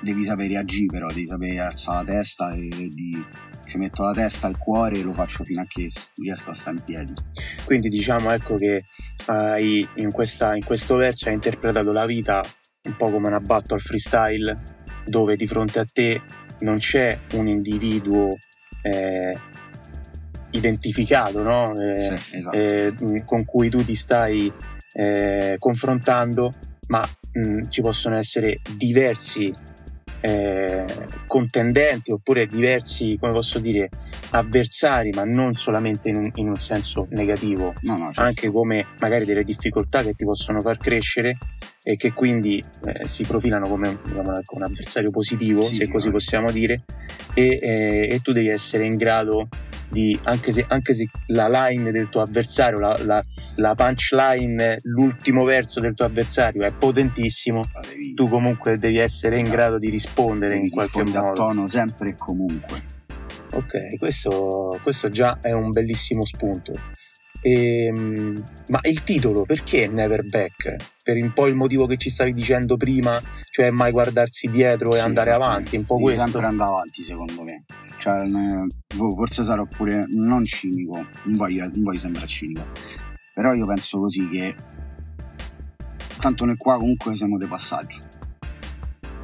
devi 0.00 0.24
sapere 0.24 0.48
reagire, 0.48 0.86
però 0.86 1.06
devi 1.08 1.26
sapere 1.26 1.60
alzare 1.60 2.04
la 2.04 2.12
testa 2.12 2.48
e 2.50 2.88
di 2.88 3.24
ci 3.66 3.78
metto 3.78 4.02
la 4.02 4.12
testa, 4.12 4.48
il 4.48 4.58
cuore 4.58 4.98
e 4.98 5.02
lo 5.02 5.12
faccio 5.12 5.44
fino 5.44 5.62
a 5.62 5.66
che 5.68 5.88
riesco 6.16 6.50
a 6.50 6.54
stare 6.54 6.76
in 6.76 6.82
piedi. 6.82 7.14
Quindi 7.64 7.88
diciamo 7.88 8.32
ecco 8.32 8.56
che 8.56 8.86
hai 9.26 9.88
in, 9.96 10.10
questa, 10.10 10.56
in 10.56 10.64
questo 10.64 10.96
verso 10.96 11.28
hai 11.28 11.34
interpretato 11.34 11.92
la 11.92 12.04
vita 12.04 12.42
un 12.82 12.96
po' 12.96 13.10
come 13.10 13.28
una 13.28 13.38
battle 13.38 13.78
freestyle 13.78 14.60
dove 15.06 15.36
di 15.36 15.46
fronte 15.46 15.78
a 15.78 15.84
te 15.84 16.20
non 16.60 16.78
c'è 16.78 17.16
un 17.34 17.46
individuo 17.46 18.30
eh, 18.82 19.38
identificato 20.50 21.42
no? 21.42 21.72
eh, 21.78 22.16
sì, 22.18 22.36
esatto. 22.36 22.56
eh, 22.56 22.94
con 23.24 23.44
cui 23.44 23.68
tu 23.68 23.84
ti 23.84 23.94
stai 23.94 24.52
eh, 24.92 25.56
confrontando, 25.58 26.50
ma 26.88 27.08
mh, 27.32 27.68
ci 27.68 27.82
possono 27.82 28.16
essere 28.16 28.60
diversi 28.76 29.52
eh, 30.20 30.84
contendenti 31.26 32.10
oppure 32.10 32.46
diversi, 32.46 33.16
come 33.18 33.32
posso 33.32 33.58
dire, 33.58 33.88
avversari, 34.30 35.10
ma 35.10 35.24
non 35.24 35.54
solamente 35.54 36.08
in 36.08 36.16
un, 36.16 36.30
in 36.34 36.48
un 36.48 36.56
senso 36.56 37.06
negativo, 37.10 37.72
no, 37.82 37.92
no, 37.96 38.04
certo. 38.06 38.20
anche 38.22 38.50
come 38.50 38.86
magari 39.00 39.24
delle 39.24 39.44
difficoltà 39.44 40.02
che 40.02 40.14
ti 40.14 40.24
possono 40.24 40.60
far 40.60 40.76
crescere 40.76 41.38
e 41.82 41.96
che 41.96 42.12
quindi 42.12 42.62
eh, 42.84 43.08
si 43.08 43.24
profilano 43.24 43.68
come 43.68 43.98
diciamo, 44.04 44.32
un 44.52 44.62
avversario 44.62 45.10
positivo, 45.10 45.62
sì, 45.62 45.76
se 45.76 45.88
così 45.88 46.10
possiamo 46.10 46.50
dire, 46.50 46.84
e, 47.34 47.58
eh, 47.60 48.08
e 48.10 48.20
tu 48.22 48.32
devi 48.32 48.48
essere 48.48 48.84
in 48.84 48.96
grado 48.96 49.48
di, 49.90 50.18
anche 50.24 50.52
se, 50.52 50.64
anche 50.68 50.94
se 50.94 51.10
la 51.26 51.48
line 51.48 51.90
del 51.90 52.08
tuo 52.08 52.22
avversario, 52.22 52.78
la, 52.78 52.96
la, 53.02 53.24
la, 53.56 53.74
punchline, 53.74 54.78
l'ultimo 54.84 55.44
verso 55.44 55.80
del 55.80 55.94
tuo 55.94 56.06
avversario 56.06 56.62
è 56.62 56.72
potentissimo, 56.72 57.62
devi, 57.82 58.14
tu 58.14 58.28
comunque 58.28 58.78
devi 58.78 58.98
essere 58.98 59.38
in 59.38 59.50
grado 59.50 59.78
di 59.78 59.90
rispondere 59.90 60.56
in 60.56 60.70
qualche 60.70 61.02
modo. 61.02 61.18
a 61.18 61.32
tono 61.32 61.66
sempre 61.66 62.10
e 62.10 62.14
comunque. 62.14 62.98
Ok, 63.52 63.98
questo, 63.98 64.78
questo 64.82 65.08
già 65.08 65.38
è 65.40 65.52
un 65.52 65.70
bellissimo 65.70 66.24
spunto. 66.24 66.72
Ehm, 67.42 68.34
ma 68.68 68.78
il 68.82 69.02
titolo 69.02 69.44
perché 69.44 69.88
Never 69.88 70.24
Back? 70.26 70.76
Per 71.02 71.16
un 71.16 71.32
po' 71.32 71.46
il 71.46 71.54
motivo 71.54 71.86
che 71.86 71.96
ci 71.96 72.10
stavi 72.10 72.34
dicendo 72.34 72.76
prima, 72.76 73.18
cioè 73.50 73.70
mai 73.70 73.90
guardarsi 73.90 74.48
dietro 74.50 74.90
e 74.90 74.96
Sì, 74.96 75.00
andare 75.00 75.30
esatto. 75.30 75.44
avanti, 75.44 75.76
un 75.76 75.84
po' 75.84 75.94
Devi 75.94 76.04
questo. 76.06 76.22
sempre 76.24 76.44
andare 76.46 76.70
avanti, 76.70 77.02
secondo 77.02 77.42
me. 77.42 77.64
Cioè, 77.98 78.26
forse 79.16 79.42
sarò 79.44 79.64
pure 79.66 80.04
non 80.10 80.44
cinico, 80.44 80.96
non 81.24 81.36
voglio, 81.36 81.64
non 81.64 81.82
voglio 81.82 81.98
sembrare 81.98 82.26
cinico. 82.28 82.66
Però 83.34 83.54
io 83.54 83.66
penso 83.66 83.98
così 84.00 84.28
che 84.28 84.54
tanto 86.20 86.44
noi 86.44 86.56
qua 86.56 86.76
comunque 86.76 87.16
siamo 87.16 87.38
dei 87.38 87.48
passaggi. 87.48 87.98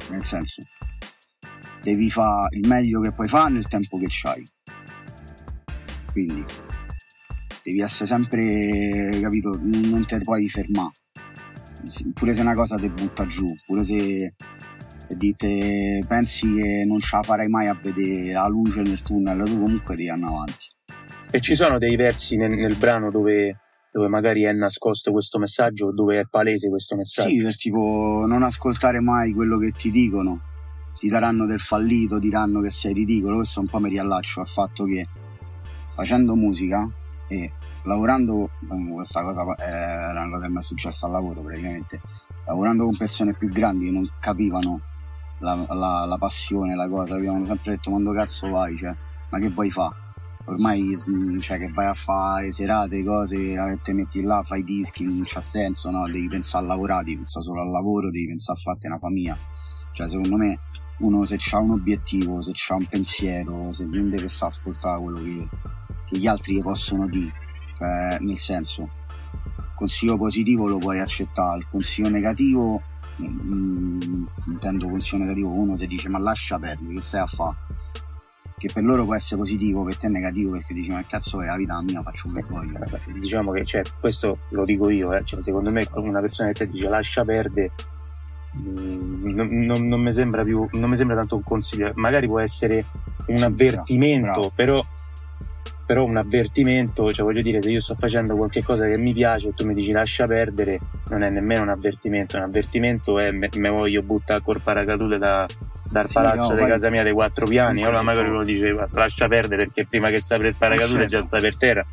Nel 0.09 0.23
senso, 0.25 0.63
devi 1.81 2.09
fare 2.09 2.47
il 2.57 2.67
meglio 2.67 2.99
che 3.01 3.11
puoi 3.13 3.27
fare 3.27 3.51
nel 3.51 3.67
tempo 3.67 3.97
che 3.99 4.07
c'hai. 4.09 4.43
Quindi 6.11 6.43
devi 7.67 7.81
essere 7.81 8.05
sempre, 8.05 9.19
capito, 9.19 9.59
non 9.61 10.05
te 10.05 10.19
puoi 10.19 10.47
fermare. 10.47 10.91
Pure 12.13 12.33
se 12.33 12.39
una 12.39 12.53
cosa 12.53 12.77
ti 12.77 12.89
butta 12.89 13.25
giù, 13.25 13.45
pure 13.65 13.83
se 13.83 14.35
dite 15.09 16.03
pensi 16.07 16.49
che 16.49 16.85
non 16.87 16.99
ce 16.99 17.17
la 17.17 17.23
farai 17.23 17.49
mai 17.49 17.67
a 17.67 17.77
vedere 17.81 18.31
la 18.31 18.47
luce 18.47 18.81
nel 18.81 19.01
tunnel, 19.01 19.43
tu 19.43 19.57
comunque 19.57 19.95
devi 19.95 20.09
andare 20.09 20.33
avanti. 20.33 20.65
E 21.29 21.41
ci 21.41 21.55
sono 21.55 21.77
dei 21.77 21.97
versi 21.97 22.37
nel, 22.37 22.55
nel 22.55 22.77
brano 22.77 23.11
dove, 23.11 23.59
dove 23.91 24.07
magari 24.07 24.43
è 24.43 24.53
nascosto 24.53 25.11
questo 25.11 25.37
messaggio, 25.37 25.91
dove 25.91 26.21
è 26.21 26.23
palese 26.29 26.69
questo 26.69 26.95
messaggio. 26.95 27.29
Sì, 27.29 27.41
per 27.41 27.57
tipo 27.57 28.23
non 28.25 28.43
ascoltare 28.43 29.01
mai 29.01 29.33
quello 29.33 29.57
che 29.57 29.71
ti 29.71 29.91
dicono, 29.91 30.39
ti 30.97 31.09
daranno 31.09 31.45
del 31.45 31.59
fallito, 31.59 32.17
diranno 32.17 32.61
che 32.61 32.69
sei 32.69 32.93
ridicolo, 32.93 33.35
questo 33.35 33.59
un 33.59 33.67
po' 33.67 33.79
mi 33.79 33.89
riallaccio 33.89 34.39
al 34.39 34.47
fatto 34.47 34.85
che 34.85 35.05
facendo 35.89 36.33
musica 36.35 36.89
e 37.27 37.51
lavorando, 37.83 38.49
eh, 38.69 38.91
questa 38.91 39.21
cosa 39.21 39.43
è 39.55 40.11
una 40.11 40.29
cosa 40.29 40.45
che 40.45 40.49
mi 40.49 40.57
è 40.57 40.61
successa 40.61 41.05
al 41.05 41.13
lavoro 41.13 41.41
praticamente, 41.41 42.01
lavorando 42.45 42.85
con 42.85 42.97
persone 42.97 43.33
più 43.33 43.49
grandi 43.49 43.85
che 43.85 43.91
non 43.91 44.09
capivano 44.19 44.81
la, 45.39 45.65
la- 45.69 46.05
la 46.05 46.17
passione, 46.17 46.75
la 46.75 46.87
cosa, 46.87 47.15
abbiamo 47.15 47.43
sempre 47.43 47.73
detto 47.73 47.91
quando 47.91 48.11
cazzo 48.11 48.49
vai, 48.49 48.75
cioè, 48.77 48.95
ma 49.29 49.39
che 49.39 49.49
vuoi 49.49 49.71
fare? 49.71 50.05
Ormai 50.45 50.95
mm, 51.09 51.39
cioè, 51.39 51.57
che 51.57 51.67
vai 51.67 51.87
a 51.87 51.93
fare 51.93 52.53
serate, 52.53 53.03
cose, 53.03 53.51
eh, 53.51 53.79
te 53.81 53.93
metti 53.93 54.21
là, 54.21 54.41
fai 54.43 54.63
dischi, 54.63 55.03
non 55.03 55.23
c'ha 55.25 55.41
senso, 55.41 55.89
no? 55.91 56.05
Devi 56.07 56.29
pensare 56.29 56.63
a 56.63 56.67
lavorare, 56.69 57.03
devi 57.03 57.17
pensare 57.17 57.43
solo 57.43 57.61
al 57.61 57.69
lavoro, 57.69 58.09
devi 58.09 58.27
pensare 58.27 58.57
a 58.57 58.61
farti 58.61 58.87
una 58.87 58.97
famiglia. 58.97 59.37
Cioè, 59.91 60.07
secondo 60.07 60.37
me, 60.37 60.59
uno 60.99 61.25
se 61.25 61.37
ha 61.51 61.57
un 61.57 61.71
obiettivo, 61.71 62.41
se 62.41 62.53
ha 62.69 62.75
un 62.75 62.85
pensiero, 62.85 63.73
se 63.73 63.85
non 63.87 64.09
deve 64.09 64.29
stare 64.29 64.53
a 64.53 64.55
ascoltare 64.55 65.01
quello 65.01 65.21
che, 65.21 65.47
che 66.07 66.17
gli 66.17 66.27
altri 66.27 66.61
possono 66.61 67.07
dire. 67.07 67.33
Cioè, 67.77 68.17
nel 68.21 68.39
senso, 68.39 68.89
consiglio 69.75 70.17
positivo 70.17 70.67
lo 70.67 70.77
puoi 70.77 70.99
accettare, 70.99 71.59
il 71.59 71.67
consiglio 71.67 72.09
negativo, 72.09 72.81
mm, 73.21 74.25
intendo 74.47 74.87
consiglio 74.87 75.23
negativo, 75.23 75.49
uno 75.49 75.75
ti 75.75 75.85
dice 75.85 76.09
ma 76.09 76.17
lascia 76.17 76.57
perdere, 76.57 76.95
che 76.95 77.01
stai 77.01 77.21
a 77.21 77.27
fare? 77.27 77.55
Che 78.57 78.69
per 78.73 78.83
loro 78.83 79.05
può 79.05 79.13
essere 79.13 79.39
positivo, 79.39 79.83
per 79.83 79.97
te 79.97 80.07
è 80.07 80.09
negativo 80.09 80.53
perché 80.53 80.73
dici 80.73 80.89
ma 80.89 81.03
cazzo 81.05 81.39
è 81.41 81.45
la 81.45 81.55
vita 81.55 81.79
mia, 81.83 82.01
faccio 82.01 82.27
quello 82.29 82.47
che 82.47 82.53
voglio. 82.53 83.19
Diciamo 83.19 83.51
che 83.51 83.65
cioè, 83.65 83.83
questo 83.99 84.39
lo 84.49 84.65
dico 84.65 84.89
io, 84.89 85.13
eh, 85.13 85.23
cioè, 85.23 85.43
secondo 85.43 85.69
me 85.69 85.87
una 85.93 86.21
persona 86.21 86.51
che 86.53 86.65
ti 86.65 86.71
dice 86.71 86.89
lascia 86.89 87.23
perdere 87.23 87.71
mm, 88.57 89.27
non, 89.29 89.47
non- 89.47 89.87
non 89.87 90.01
mi 90.01 90.11
sembra 90.11 90.43
più 90.43 90.67
non 90.71 90.89
mi 90.89 90.95
sembra 90.95 91.17
tanto 91.17 91.35
un 91.35 91.43
consiglio 91.43 91.91
magari 91.95 92.25
può 92.25 92.39
essere 92.39 92.85
un 93.27 93.43
avvertimento 93.43 94.31
bravo. 94.31 94.51
però 94.55 94.85
però 95.87 96.03
un 96.03 96.17
avvertimento 96.17 97.13
cioè 97.13 97.23
voglio 97.23 97.41
dire 97.41 97.61
se 97.61 97.71
io 97.71 97.79
sto 97.79 97.93
facendo 97.93 98.35
qualche 98.35 98.61
cosa 98.61 98.85
che 98.87 98.97
mi 98.97 99.13
piace 99.13 99.47
e 99.47 99.53
tu 99.53 99.65
mi 99.65 99.73
dici 99.73 99.93
lascia 99.93 100.27
perdere 100.27 100.79
non 101.07 101.23
è 101.23 101.29
nemmeno 101.29 101.61
un 101.61 101.69
avvertimento. 101.69 102.35
Un 102.35 102.43
avvertimento 102.43 103.17
è 103.19 103.31
me, 103.31 103.49
me 103.55 103.69
voglio 103.69 104.01
buttare 104.01 104.41
col 104.41 104.59
paracadute 104.61 105.17
da, 105.17 105.45
dal 105.89 106.07
Sì, 106.07 106.13
palazzo 106.13 106.53
no, 106.53 106.61
di 106.61 106.69
casa 106.69 106.89
mia 106.89 107.03
dei 107.03 107.13
quattro 107.13 107.45
piani 107.47 107.83
allora 107.83 108.01
magari 108.01 108.27
lo 108.27 108.43
dice 108.43 108.75
lascia 108.91 109.29
perdere 109.29 109.63
perché 109.63 109.87
prima 109.87 110.09
che 110.09 110.21
per 110.27 110.45
il 110.45 110.55
paracadute 110.55 110.99
certo. 110.99 111.15
già 111.15 111.23
sta 111.23 111.37
per 111.37 111.55
terra. 111.55 111.85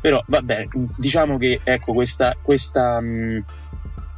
Però 0.00 0.22
vabbè 0.26 0.68
diciamo 0.96 1.36
che 1.36 1.60
ecco 1.62 1.92
questa, 1.92 2.34
questa, 2.40 3.00
mh, 3.00 3.44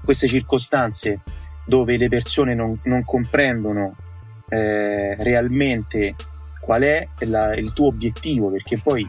queste 0.04 0.28
circostanze 0.28 1.22
dove 1.64 1.96
le 1.96 2.08
persone 2.08 2.54
non, 2.54 2.78
non 2.84 3.04
comprendono 3.04 3.96
eh, 4.48 5.16
realmente 5.16 6.14
qual 6.66 6.82
è 6.82 7.08
la- 7.20 7.54
il 7.54 7.72
tuo 7.72 7.86
obiettivo 7.86 8.50
perché 8.50 8.78
poi 8.82 9.08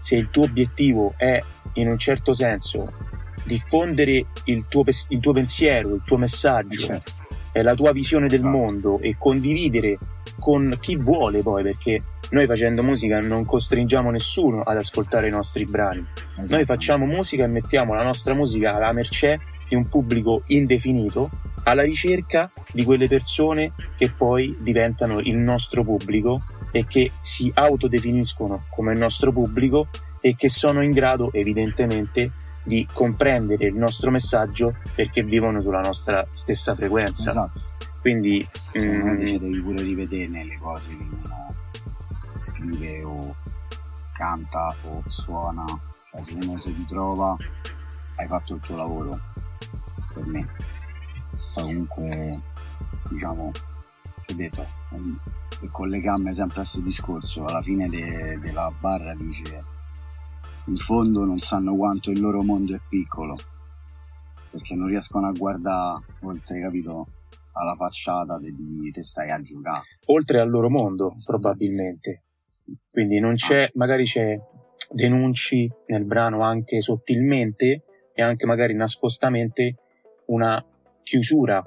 se 0.00 0.16
il 0.16 0.30
tuo 0.30 0.44
obiettivo 0.44 1.12
è 1.18 1.38
in 1.74 1.88
un 1.88 1.98
certo 1.98 2.32
senso 2.32 2.90
diffondere 3.44 4.24
il 4.44 4.64
tuo, 4.68 4.82
il 5.10 5.20
tuo 5.20 5.32
pensiero, 5.32 5.94
il 5.94 6.02
tuo 6.04 6.16
messaggio, 6.16 6.80
Certo. 6.80 7.12
la 7.52 7.74
tua 7.74 7.92
visione 7.92 8.26
del 8.28 8.38
Esatto. 8.40 8.56
mondo 8.56 8.98
e 9.00 9.16
condividere 9.18 9.98
con 10.38 10.76
chi 10.80 10.96
vuole 10.96 11.42
poi 11.42 11.62
perché 11.62 12.02
noi 12.30 12.46
facendo 12.46 12.82
musica 12.82 13.20
non 13.20 13.44
costringiamo 13.44 14.10
nessuno 14.10 14.62
ad 14.62 14.76
ascoltare 14.76 15.28
i 15.28 15.30
nostri 15.30 15.64
brani 15.64 16.04
noi 16.48 16.64
facciamo 16.64 17.06
musica 17.06 17.44
e 17.44 17.46
mettiamo 17.46 17.94
la 17.94 18.02
nostra 18.02 18.34
musica 18.34 18.74
alla 18.74 18.92
mercé 18.92 19.40
di 19.68 19.74
un 19.74 19.88
pubblico 19.88 20.42
indefinito 20.46 21.30
alla 21.66 21.82
ricerca 21.82 22.50
di 22.72 22.84
quelle 22.84 23.08
persone 23.08 23.72
che 23.96 24.10
poi 24.10 24.56
diventano 24.60 25.20
il 25.20 25.36
nostro 25.36 25.82
pubblico 25.82 26.42
e 26.70 26.86
che 26.86 27.12
si 27.20 27.50
autodefiniscono 27.52 28.66
come 28.70 28.92
il 28.92 28.98
nostro 28.98 29.32
pubblico 29.32 29.88
e 30.20 30.34
che 30.36 30.48
sono 30.48 30.80
in 30.82 30.92
grado 30.92 31.32
evidentemente 31.32 32.32
di 32.62 32.86
comprendere 32.92 33.66
il 33.66 33.74
nostro 33.74 34.10
messaggio 34.10 34.74
perché 34.94 35.22
vivono 35.22 35.60
sulla 35.60 35.80
nostra 35.80 36.26
stessa 36.32 36.74
frequenza. 36.74 37.30
Esatto. 37.30 37.74
Quindi 38.00 38.46
me 38.74 38.84
mm, 38.84 39.16
dice, 39.16 39.38
devi 39.38 39.60
pure 39.60 39.82
rivedere 39.82 40.44
le 40.44 40.58
cose 40.58 40.88
che 40.88 41.02
uno 41.02 41.54
scrive 42.38 43.02
o 43.02 43.34
canta 44.12 44.74
o 44.84 45.02
suona. 45.08 45.64
Cioè, 46.10 46.22
se 46.22 46.34
uno 46.34 46.58
si 46.60 46.72
ritrova, 46.76 47.36
hai 48.16 48.26
fatto 48.26 48.54
il 48.54 48.60
tuo 48.60 48.76
lavoro. 48.76 49.18
Per 50.14 50.26
me. 50.26 50.46
Comunque, 51.56 52.40
diciamo, 53.08 53.50
che 54.24 54.34
detto, 54.34 54.66
um, 54.90 55.18
per 55.58 55.70
collegarmi 55.70 56.34
sempre 56.34 56.56
a 56.56 56.60
questo 56.60 56.80
discorso, 56.80 57.44
alla 57.44 57.62
fine 57.62 57.88
de- 57.88 58.38
della 58.40 58.70
barra 58.78 59.14
dice 59.14 59.64
in 60.66 60.76
fondo 60.76 61.24
non 61.24 61.38
sanno 61.38 61.76
quanto 61.76 62.10
il 62.10 62.20
loro 62.20 62.42
mondo 62.42 62.74
è 62.74 62.80
piccolo 62.88 63.36
perché 64.50 64.74
non 64.74 64.88
riescono 64.88 65.28
a 65.28 65.32
guardare 65.32 66.02
oltre, 66.22 66.60
capito, 66.60 67.06
alla 67.52 67.74
facciata 67.74 68.38
di, 68.38 68.54
di 68.54 68.90
te 68.90 69.02
stai 69.02 69.30
a 69.30 69.40
giocare. 69.40 69.82
oltre 70.06 70.40
al 70.40 70.48
loro 70.48 70.70
mondo, 70.70 71.14
probabilmente. 71.24 72.22
Quindi 72.90 73.18
non 73.18 73.34
c'è, 73.34 73.70
magari 73.74 74.04
c'è 74.04 74.38
denunci 74.90 75.70
nel 75.86 76.04
brano 76.04 76.42
anche 76.42 76.80
sottilmente 76.80 77.84
e 78.14 78.22
anche 78.22 78.46
magari 78.46 78.74
nascostamente 78.74 79.76
una 80.26 80.62
chiusura 81.06 81.62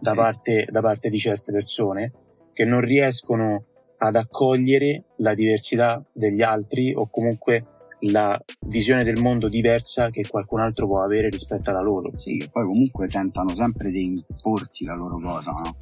da, 0.00 0.10
Sì. 0.10 0.16
parte, 0.16 0.66
da 0.70 0.80
parte 0.80 1.10
di 1.10 1.18
certe 1.18 1.52
persone 1.52 2.10
che 2.54 2.64
non 2.64 2.80
riescono 2.80 3.62
ad 3.98 4.16
accogliere 4.16 5.04
la 5.18 5.34
diversità 5.34 6.02
degli 6.14 6.40
altri 6.40 6.94
o 6.94 7.06
comunque 7.10 7.64
la 8.00 8.38
visione 8.68 9.04
del 9.04 9.20
mondo 9.20 9.48
diversa 9.48 10.08
che 10.08 10.26
qualcun 10.26 10.60
altro 10.60 10.86
può 10.86 11.02
avere 11.02 11.28
rispetto 11.28 11.68
alla 11.68 11.82
loro. 11.82 12.16
Sì, 12.16 12.38
che 12.38 12.48
poi 12.50 12.64
comunque 12.64 13.08
tentano 13.08 13.54
sempre 13.54 13.90
di 13.90 14.04
importi 14.04 14.86
la 14.86 14.94
loro 14.94 15.18
cosa, 15.20 15.50
no? 15.50 15.76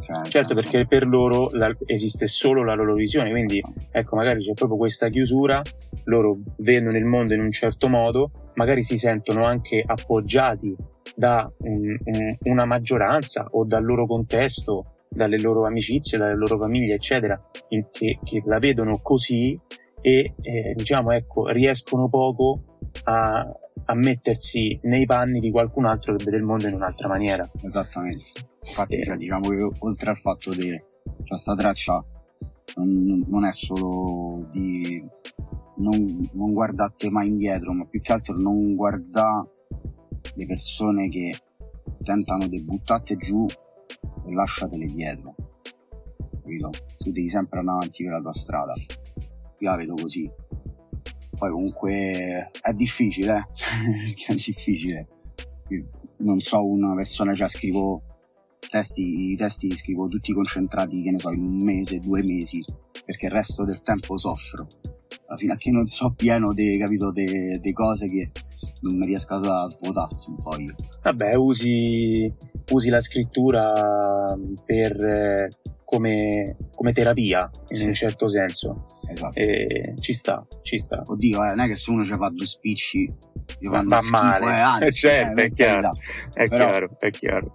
Cioè, 0.00 0.14
Certo, 0.28 0.54
senso- 0.54 0.54
perché 0.54 0.86
per 0.86 1.06
loro 1.06 1.48
la- 1.52 1.74
esiste 1.86 2.26
solo 2.26 2.64
la 2.64 2.74
loro 2.74 2.94
visione, 2.94 3.30
quindi 3.30 3.60
ecco, 3.90 4.16
magari 4.16 4.40
c'è 4.40 4.54
proprio 4.54 4.78
questa 4.78 5.08
chiusura, 5.08 5.60
loro 6.04 6.38
vedono 6.58 6.96
il 6.96 7.04
mondo 7.04 7.34
in 7.34 7.40
un 7.40 7.50
certo 7.52 7.88
modo, 7.88 8.30
magari 8.54 8.82
si 8.82 8.96
sentono 8.96 9.44
anche 9.44 9.82
appoggiati 9.84 10.74
da 11.14 11.50
un- 11.58 11.96
un- 12.04 12.36
una 12.44 12.64
maggioranza 12.64 13.46
o 13.52 13.64
dal 13.64 13.84
loro 13.84 14.06
contesto, 14.06 14.84
dalle 15.10 15.38
loro 15.40 15.66
amicizie, 15.66 16.18
dalle 16.18 16.36
loro 16.36 16.58
famiglie, 16.58 16.94
eccetera, 16.94 17.38
che, 17.90 18.18
che 18.22 18.42
la 18.46 18.58
vedono 18.58 18.98
così 19.02 19.58
e 20.00 20.32
eh, 20.42 20.74
diciamo 20.76 21.10
ecco, 21.12 21.48
riescono 21.48 22.08
poco 22.08 22.78
a, 23.04 23.44
a 23.90 23.94
mettersi 23.94 24.78
nei 24.82 25.06
panni 25.06 25.40
di 25.40 25.50
qualcun 25.50 25.86
altro 25.86 26.14
che 26.14 26.24
vede 26.24 26.36
il 26.36 26.42
mondo 26.42 26.68
in 26.68 26.74
un'altra 26.74 27.08
maniera. 27.08 27.48
Esattamente. 27.62 28.32
Infatti, 28.66 28.96
Eh. 28.96 29.04
cioè, 29.04 29.16
diciamo 29.16 29.48
che 29.48 29.70
oltre 29.78 30.10
al 30.10 30.18
fatto 30.18 30.52
di 30.52 30.78
cioè, 31.24 31.38
sta 31.38 31.54
traccia 31.54 32.04
non, 32.76 33.24
non 33.28 33.46
è 33.46 33.52
solo 33.52 34.46
di 34.50 35.02
non, 35.76 36.28
non 36.32 36.52
guardate 36.52 37.08
mai 37.08 37.28
indietro, 37.28 37.72
ma 37.72 37.86
più 37.86 38.02
che 38.02 38.12
altro 38.12 38.36
non 38.36 38.74
guarda 38.74 39.46
le 40.34 40.46
persone 40.46 41.08
che 41.08 41.34
tentano 42.02 42.46
di 42.46 42.60
buttarti 42.62 43.16
giù 43.16 43.46
e 43.46 44.34
lasciatele 44.34 44.86
dietro. 44.86 45.34
capito? 46.42 46.70
Tu 46.98 47.10
devi 47.10 47.28
sempre 47.30 47.60
andare 47.60 47.78
avanti 47.78 48.04
per 48.04 48.12
la 48.12 48.20
tua 48.20 48.32
strada. 48.32 48.74
Io 49.60 49.70
la 49.70 49.76
vedo 49.76 49.94
così. 49.94 50.30
Poi 51.38 51.50
comunque 51.50 52.50
è 52.60 52.72
difficile, 52.74 53.36
eh? 53.36 54.14
è 54.32 54.34
difficile. 54.34 55.08
Io 55.68 55.84
non 56.18 56.40
so 56.40 56.64
una 56.64 56.94
persona, 56.94 57.34
cioè 57.34 57.48
scrivo 57.48 58.02
testi, 58.68 59.30
i 59.30 59.36
testi 59.36 59.68
li 59.68 59.76
scrivo 59.76 60.08
tutti 60.08 60.32
concentrati, 60.32 61.02
che 61.02 61.10
ne 61.12 61.18
so, 61.18 61.30
in 61.30 61.42
un 61.42 61.62
mese, 61.62 62.00
due 62.00 62.22
mesi, 62.22 62.62
perché 63.04 63.26
il 63.26 63.32
resto 63.32 63.64
del 63.64 63.82
tempo 63.82 64.18
soffro. 64.18 64.66
Fine 65.36 65.52
a 65.52 65.56
che 65.56 65.70
non 65.70 65.84
so 65.84 66.14
pieno 66.16 66.54
di, 66.54 66.78
cose 67.74 68.06
che 68.06 68.30
non 68.80 68.96
mi 68.96 69.06
riesco 69.06 69.34
a 69.34 69.66
svuotare 69.66 70.16
su 70.16 70.30
un 70.30 70.38
foglio. 70.38 70.74
Vabbè, 71.02 71.34
usi, 71.34 72.32
usi 72.70 72.88
la 72.88 73.00
scrittura 73.00 74.34
per, 74.64 75.48
come, 75.90 76.54
come 76.74 76.92
terapia, 76.92 77.50
in 77.68 77.76
Sì. 77.76 77.86
un 77.86 77.94
certo 77.94 78.28
senso. 78.28 78.84
Esatto. 79.10 79.38
E 79.38 79.94
ci 80.00 80.12
sta, 80.12 80.46
ci 80.60 80.76
sta. 80.76 81.00
Oddio, 81.06 81.42
eh, 81.44 81.48
non 81.54 81.60
è 81.60 81.66
che 81.66 81.76
se 81.76 81.90
uno 81.90 82.04
ci 82.04 82.12
fa 82.14 82.28
due 82.28 82.44
spicci 82.46 83.10
gli 83.58 83.66
Va- 83.68 83.76
fanno 83.78 83.88
va 83.88 84.00
schifo, 84.00 84.16
male. 84.22 84.44
eh, 84.44 84.58
anzi, 84.60 84.84
Eh, 84.86 84.92
certo, 84.92 85.40
eh, 85.40 85.44
è 85.44 85.50
chiaro. 85.50 85.90
È 86.34 86.46
Però- 86.48 86.68
chiaro, 86.68 86.96
è 86.98 87.10
chiaro. 87.10 87.50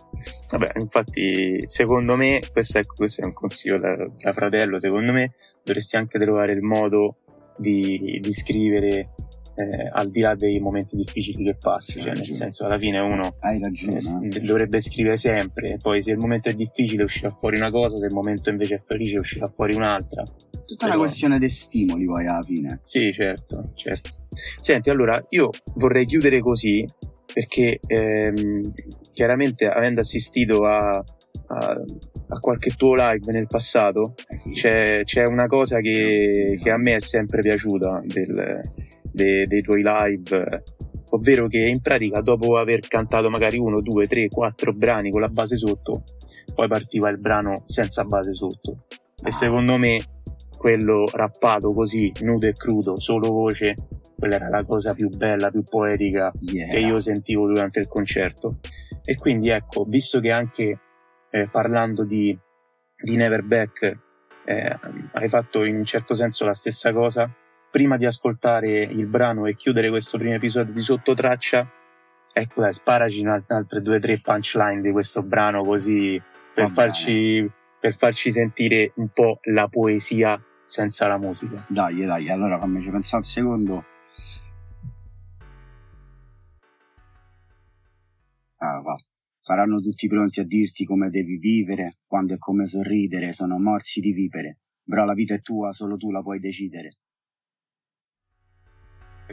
Vabbè, 0.50 0.72
infatti, 0.80 1.64
secondo 1.68 2.16
me, 2.16 2.42
questo 2.52 2.80
è, 2.80 2.86
questo 2.86 3.22
è 3.22 3.26
un 3.26 3.34
consiglio 3.34 3.78
da, 3.80 3.96
da 4.20 4.34
fratello, 4.34 4.80
secondo 4.80 5.12
me 5.12 5.34
dovresti 5.64 5.96
anche 5.96 6.18
trovare 6.18 6.54
il 6.54 6.62
modo 6.62 7.18
di, 7.56 8.18
di 8.20 8.34
scrivere 8.34 9.10
eh, 9.56 9.90
al 9.92 10.10
di 10.10 10.22
là 10.22 10.34
dei 10.36 10.60
momenti 10.60 10.96
difficili 10.96 11.44
che 11.46 11.56
passi, 11.56 12.02
cioè 12.02 12.14
nel 12.14 12.32
senso 12.32 12.66
alla 12.66 12.78
fine 12.78 13.00
uno 13.00 13.36
ragione. 13.40 13.98
eh, 14.24 14.38
eh. 14.38 14.40
dovrebbe 14.42 14.80
scrivere 14.80 15.18
sempre, 15.18 15.78
poi 15.82 16.02
se 16.02 16.12
il 16.12 16.18
momento 16.18 16.50
è 16.50 16.54
difficile 16.54 17.04
uscirà 17.04 17.30
fuori 17.30 17.58
una 17.58 17.70
cosa, 17.72 17.98
se 17.98 18.06
il 18.06 18.14
momento 18.14 18.50
invece 18.50 18.76
è 18.76 18.80
felice 18.80 19.20
uscirà 19.20 19.46
fuori 19.48 19.76
un'altra. 19.76 20.24
Tutta 20.24 20.86
una 20.86 20.94
però- 20.94 21.00
questione 21.06 21.38
di 21.40 21.50
stimoli 21.50 22.06
poi 22.06 22.26
alla 22.28 22.42
fine. 22.42 22.80
Sì, 22.84 23.12
certo, 23.12 23.72
certo. 23.76 24.10
Senti, 24.62 24.90
allora 24.90 25.24
io 25.30 25.50
vorrei 25.76 26.06
chiudere 26.06 26.40
così 26.40 26.86
perché 27.32 27.80
ehm, 27.86 28.62
chiaramente 29.12 29.68
avendo 29.68 30.02
assistito 30.02 30.64
a, 30.66 30.90
a- 31.48 31.84
a 32.28 32.40
qualche 32.40 32.72
tuo 32.72 32.94
live 32.96 33.32
nel 33.32 33.48
passato 33.48 34.16
c'è, 34.54 35.04
c'è 35.04 35.24
una 35.26 35.46
cosa 35.46 35.80
che, 35.80 36.58
che 36.62 36.70
a 36.72 36.78
me 36.78 36.96
è 36.96 37.00
sempre 37.00 37.42
piaciuta 37.42 38.02
del- 38.06 38.62
de- 39.14 39.46
dei 39.46 39.62
tuoi 39.62 39.84
live, 39.86 40.64
ovvero 41.12 41.48
che 41.48 41.60
in 41.60 41.82
pratica 41.82 42.22
dopo 42.22 42.58
aver 42.58 42.82
cantato 42.88 43.30
magari 43.30 43.58
uno, 43.58 43.82
due, 43.82 44.08
tre, 44.08 44.28
quattro 44.28 44.74
brani 44.74 45.12
con 45.12 45.22
la 45.22 45.30
base 45.30 45.56
sotto, 45.56 46.04
poi 46.54 46.68
partiva 46.68 47.10
il 47.10 47.20
brano 47.20 47.64
senza 47.66 48.04
base 48.04 48.34
sotto. 48.34 48.86
E 49.24 49.32
secondo 49.32 49.78
me 49.78 50.02
quello 50.58 51.06
rappato 51.12 51.74
così, 51.74 52.12
nudo 52.22 52.48
e 52.48 52.54
crudo, 52.54 53.00
solo 53.00 53.30
voce, 53.30 53.76
quella 54.18 54.36
era 54.36 54.50
la 54.50 54.64
cosa 54.64 54.94
più 54.94 55.10
bella, 55.10 55.52
più 55.52 55.64
poetica 55.64 56.32
Yeah. 56.40 56.70
che 56.70 56.80
io 56.80 57.00
sentivo 57.00 57.48
durante 57.48 57.80
il 57.80 57.88
concerto. 57.88 58.60
E 59.04 59.16
quindi 59.16 59.50
ecco, 59.50 59.84
visto 59.84 60.20
che 60.20 60.32
anche 60.32 60.80
eh, 61.30 61.50
parlando 61.50 62.06
di, 62.06 62.38
di 62.96 63.16
Neverback 63.16 64.00
eh, 64.46 64.80
hai 65.14 65.28
fatto 65.28 65.64
in 65.64 65.76
un 65.76 65.86
certo 65.86 66.14
senso 66.14 66.46
la 66.46 66.54
stessa 66.54 66.94
cosa, 66.94 67.30
prima 67.74 67.98
di 67.98 68.06
ascoltare 68.06 68.84
il 68.84 69.08
brano 69.08 69.48
e 69.48 69.56
chiudere 69.56 69.90
questo 69.90 70.20
primo 70.20 70.36
episodio 70.36 70.72
di 70.72 70.82
Sottotraccia, 70.82 71.68
ecco 72.32 72.62
dai, 72.62 72.72
sparaci 72.72 73.22
in 73.22 73.30
al- 73.30 73.44
altre 73.48 73.82
due 73.82 73.96
o 73.96 74.00
tre 74.00 74.20
punchline 74.20 74.80
di 74.80 74.92
questo 74.92 75.24
brano 75.24 75.64
così 75.64 76.22
per 76.54 76.70
farci, 76.70 77.50
per 77.80 77.96
farci 77.96 78.30
sentire 78.30 78.92
un 78.98 79.10
po' 79.12 79.40
la 79.50 79.68
poesia 79.70 80.40
senza 80.64 81.08
la 81.08 81.18
musica. 81.18 81.66
Dai, 81.68 82.06
dai, 82.06 82.30
allora 82.30 82.60
fammici 82.60 82.92
pensare 82.92 83.18
un 83.18 83.24
secondo. 83.24 83.86
Ah, 88.58 88.82
va. 88.82 88.96
Saranno 89.40 89.80
tutti 89.80 90.08
pronti 90.08 90.42
a 90.42 90.46
dirti 90.46 90.86
come 90.86 91.10
devi 91.10 91.40
vivere, 91.40 91.98
quando 92.06 92.36
e 92.36 92.38
come 92.38 92.68
sorridere, 92.68 93.34
sono 93.34 93.58
morsi 93.58 94.00
di 94.00 94.12
vivere. 94.12 94.60
Però 94.86 95.06
la 95.06 95.14
vita 95.14 95.34
è 95.34 95.42
tua, 95.42 95.72
solo 95.72 95.98
tu 95.98 96.12
la 96.12 96.22
puoi 96.22 96.38
decidere. 96.38 96.90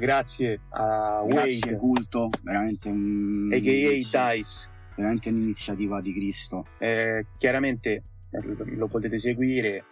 Grazie 0.00 0.60
a 0.70 1.22
Grazie 1.26 1.60
Wade, 1.60 1.76
culto, 1.76 2.30
veramente 2.42 2.88
un 2.88 3.50
a.k.a. 3.52 4.32
Dice. 4.32 4.68
veramente 4.96 5.28
un'iniziativa 5.28 6.00
di 6.00 6.14
Cristo. 6.14 6.64
Eh, 6.78 7.26
chiaramente 7.36 7.90
eh, 8.30 8.74
lo 8.76 8.88
potete 8.88 9.18
seguire 9.18 9.84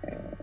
eh, 0.00 0.36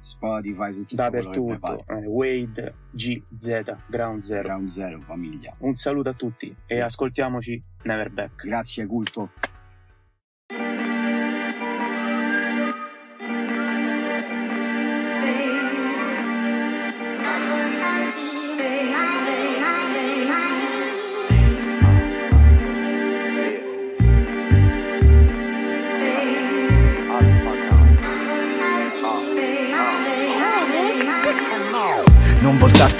Spotify 0.00 0.72
su 0.72 0.80
tutto 0.80 0.96
dappertutto. 0.96 1.84
Eh, 1.86 2.06
Wade 2.06 2.74
GZ 2.90 3.76
Ground 3.86 4.22
Zero. 4.22 4.42
Ground 4.42 4.68
Zero, 4.68 5.00
famiglia. 5.00 5.54
Un 5.58 5.74
saluto 5.74 6.08
a 6.08 6.14
tutti 6.14 6.54
e 6.66 6.80
ascoltiamoci 6.80 7.62
Neverback. 7.82 8.46
Grazie 8.46 8.86
culto. 8.86 9.32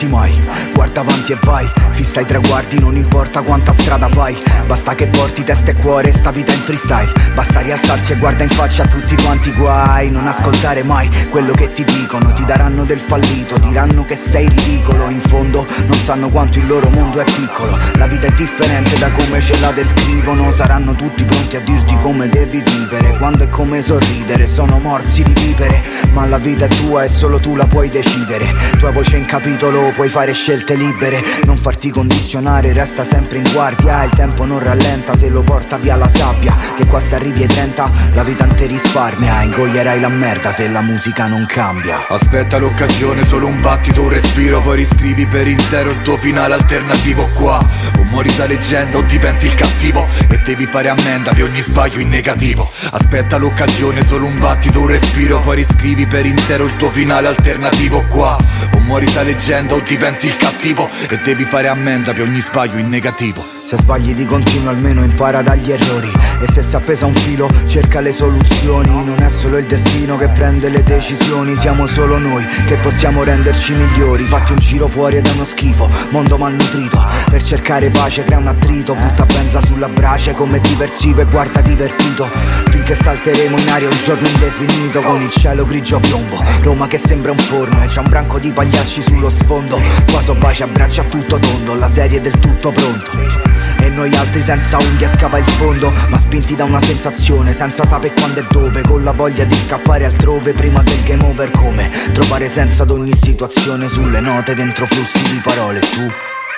Voltarti 0.05 0.09
mai, 0.09 0.39
guarda 0.73 1.01
avanti 1.01 1.33
e 1.33 1.39
vai 1.43 1.71
Fissa 1.95 2.21
i 2.21 2.27
traguardi, 2.27 2.81
non 2.81 2.97
importa 2.97 3.41
quanta 3.43 3.73
strada 3.73 4.09
fai. 4.09 4.37
Basta 4.67 4.97
che 4.97 5.07
porti 5.07 5.45
testa 5.45 5.71
e 5.71 5.75
cuore, 5.77 6.13
sta 6.13 6.33
vita 6.33 6.53
in 6.53 6.59
freestyle. 6.59 7.13
Basta 7.35 7.61
rialzarsi 7.61 8.13
e 8.13 8.17
guarda 8.17 8.43
in 8.43 8.49
faccia 8.49 8.83
a 8.83 8.89
tutti 8.89 9.15
quanti 9.23 9.53
guai. 9.53 10.11
Non 10.11 10.27
ascoltare 10.27 10.83
mai 10.83 11.09
quello 11.31 11.53
che 11.53 11.73
ti 11.73 11.85
dicono 11.85 12.33
Ti 12.33 12.45
daranno 12.45 12.85
del 12.85 12.99
fallito, 12.99 13.59
diranno 13.59 14.05
che 14.05 14.17
sei 14.17 14.49
ridicolo. 14.49 15.09
In 15.09 15.21
fondo 15.21 15.65
non 15.87 15.97
sanno 15.99 16.29
quanto 16.31 16.59
il 16.59 16.67
loro 16.67 16.91
mondo 16.91 17.21
è 17.21 17.25
piccolo. 17.25 17.79
La 17.95 18.09
vita 18.09 18.27
è 18.27 18.33
differente 18.33 18.99
da 18.99 19.13
come 19.13 19.41
ce 19.41 19.59
la 19.61 19.71
descrivono. 19.71 20.51
Saranno 20.51 20.97
tutti 20.97 21.23
pronti 21.23 21.57
a 21.57 21.61
dirti 21.61 21.95
come 21.97 22.29
devi 22.29 22.61
vivere. 22.61 23.17
Quando 23.19 23.45
e 23.45 23.49
come 23.51 23.83
sorridere, 23.83 24.49
sono 24.49 24.81
morsi 24.81 25.23
di 25.23 25.33
vivere. 25.33 25.81
Ma 26.13 26.27
la 26.27 26.39
vita 26.39 26.65
è 26.65 26.69
tua 26.69 27.05
e 27.05 27.09
solo 27.09 27.39
tu 27.39 27.55
la 27.55 27.67
puoi 27.67 27.89
decidere. 27.89 28.51
Tua 28.81 28.91
voce 28.91 29.17
in 29.17 29.27
capitolo, 29.27 29.93
puoi 29.95 30.09
fare 30.09 30.33
scelte 30.33 30.75
libere 30.75 31.23
Non 31.45 31.57
farti 31.57 31.91
condizionare, 31.91 32.73
resta 32.73 33.05
sempre 33.05 33.39
in 33.39 33.51
guardia 33.53 34.03
Il 34.05 34.11
tempo 34.11 34.45
non 34.45 34.59
rallenta 34.59 35.17
se 35.17 35.29
lo 35.29 35.43
porta 35.43 35.79
via 35.79 35.97
la 35.97 36.09
sabbia 36.09 36.55
Che 36.77 36.87
qua 36.87 37.01
se 37.01 37.15
arrivi 37.15 37.43
ai 37.43 37.49
30 37.49 37.91
la 38.13 38.23
vita 38.23 38.45
non 38.45 38.57
ti 38.57 38.67
risparmia 38.67 39.43
Ingoglierai 39.43 40.01
la 40.01 40.09
merda 40.09 40.53
se 40.53 40.69
la 40.69 40.81
musica 40.81 41.27
non 41.27 41.47
cambia. 41.47 42.07
Aspetta 42.09 42.59
l'occasione, 42.59 43.25
solo 43.25 43.47
un 43.47 43.61
battito, 43.61 44.03
un 44.03 44.09
respiro 44.09 44.61
Poi 44.61 44.77
riscrivi 44.77 45.27
per 45.27 45.47
intero 45.47 45.91
il 45.91 46.03
tuo 46.03 46.17
finale 46.17 46.55
alternativo 46.55 47.29
qua. 47.35 47.65
O 47.99 48.03
muori 48.03 48.35
da 48.35 48.47
leggenda 48.47 48.99
o 48.99 49.03
diventi 49.03 49.47
il 49.47 49.55
cattivo 49.55 50.07
E 50.29 50.39
devi 50.45 50.67
fare 50.67 50.89
ammenda 50.89 51.33
per 51.33 51.45
ogni 51.45 51.61
sbaglio 51.61 52.01
in 52.01 52.09
negativo. 52.09 52.71
Aspetta 52.91 53.37
l'occasione, 53.37 54.05
solo 54.05 54.27
un 54.27 54.39
battito, 54.39 54.81
un 54.81 54.89
respiro 54.89 55.41
Poi 55.41 55.57
riscrivi 55.57 56.07
per 56.07 56.27
intero 56.27 56.65
il 56.65 56.77
tuo 56.77 56.91
finale 56.91 57.29
alternativo 57.29 58.03
qua. 58.09 58.37
O 58.73 58.81
muori 58.85 59.07
da 59.13 59.23
leggenda 59.23 59.75
o 59.75 59.81
diventi 59.81 60.27
il 60.27 60.37
cattivo. 60.37 60.89
E 61.09 61.19
devi 61.25 61.45
fare 61.45 61.69
ammenda 61.69 62.13
per 62.13 62.23
ogni 62.23 62.41
sbaglio 62.41 62.79
in 62.79 62.89
negativo 62.89 63.54
Se 63.67 63.79
sbagli 63.79 64.15
di 64.15 64.27
continuo 64.27 64.69
almeno 64.69 65.03
impara 65.03 65.41
dagli 65.41 65.73
errori. 65.73 66.13
E 66.41 66.53
se 66.53 66.63
si 66.63 66.77
appesa 66.77 67.07
un 67.07 67.15
filo 67.15 67.49
cerca 67.67 68.01
le 68.01 68.13
soluzioni. 68.13 69.03
Non 69.03 69.19
è 69.21 69.31
solo 69.31 69.57
il 69.57 69.65
destino 69.65 70.19
che 70.19 70.29
prende 70.29 70.69
le 70.69 70.83
decisioni. 70.83 71.57
Siamo 71.57 71.87
solo 71.87 72.19
noi 72.19 72.45
che 72.67 72.77
possiamo 72.77 73.23
renderci 73.23 73.73
migliori. 73.73 74.25
Fatti 74.25 74.53
un 74.53 74.59
giro 74.59 74.87
fuori 74.87 75.17
ed 75.17 75.27
è 75.27 75.31
uno 75.31 75.45
schifo 75.45 75.89
Mondo 76.11 76.37
malnutrito. 76.37 77.03
Per 77.31 77.43
cercare 77.43 77.89
pace 77.89 78.23
crea 78.25 78.37
un 78.37 78.49
attrito. 78.49 78.93
Butta 78.93 79.25
benza 79.25 79.65
sulla 79.65 79.89
brace 79.89 80.35
come 80.35 80.59
diversivo 80.59 81.23
e 81.23 81.25
guarda 81.25 81.63
divertito. 81.63 82.27
Finché 82.69 82.95
salteremo 82.95 83.59
in 83.59 83.69
aria 83.71 83.89
un 83.89 83.97
giorno 84.05 84.29
indefinito. 84.29 85.01
Con 85.01 85.23
il 85.23 85.31
cielo 85.31 85.65
grigio 85.65 85.99
piombo. 86.01 86.39
Roma 86.61 86.87
che 86.87 87.01
sembra 87.03 87.33
un 87.33 87.39
forno. 87.39 87.83
E 87.83 87.87
c'è 87.87 88.01
un 88.01 88.11
branco 88.11 88.39
di 88.39 88.51
pagliacci 88.51 89.01
sullo 89.01 89.31
sfondo. 89.31 89.81
Qua 90.11 90.21
so 90.21 90.35
baci 90.35 90.63
a 90.63 90.67
braccia 90.67 91.01
a 91.01 91.05
tutto 91.05 91.39
tondo. 91.39 91.75
La 91.77 91.91
serie 91.91 92.21
del 92.21 92.39
tutto 92.39 92.71
pronto 92.71 93.54
e 93.79 93.89
noi 93.89 94.15
altri 94.15 94.43
senza 94.43 94.79
unghie 94.79 95.09
scava 95.09 95.39
il 95.39 95.45
fondo 95.45 95.93
Ma 96.09 96.19
spinti 96.19 96.55
da 96.55 96.65
una 96.65 96.81
sensazione 96.81 97.53
senza 97.53 97.85
sapere 97.85 98.15
quando 98.15 98.41
e 98.41 98.45
dove 98.51 98.83
Con 98.83 99.05
la 99.05 99.13
voglia 99.13 99.45
di 99.45 99.55
scappare 99.55 100.07
altrove 100.07 100.53
prima 100.53 100.83
del 100.83 101.03
game 101.03 101.25
over 101.25 101.51
come 101.51 101.91
Trovare 102.13 102.49
senso 102.49 102.83
ad 102.83 102.91
ogni 102.91 103.15
situazione 103.15 103.89
sulle 103.89 104.21
note 104.21 104.55
dentro 104.55 104.87
flussi 104.87 105.23
di 105.33 105.41
parole 105.43 105.81
Tu 105.81 106.11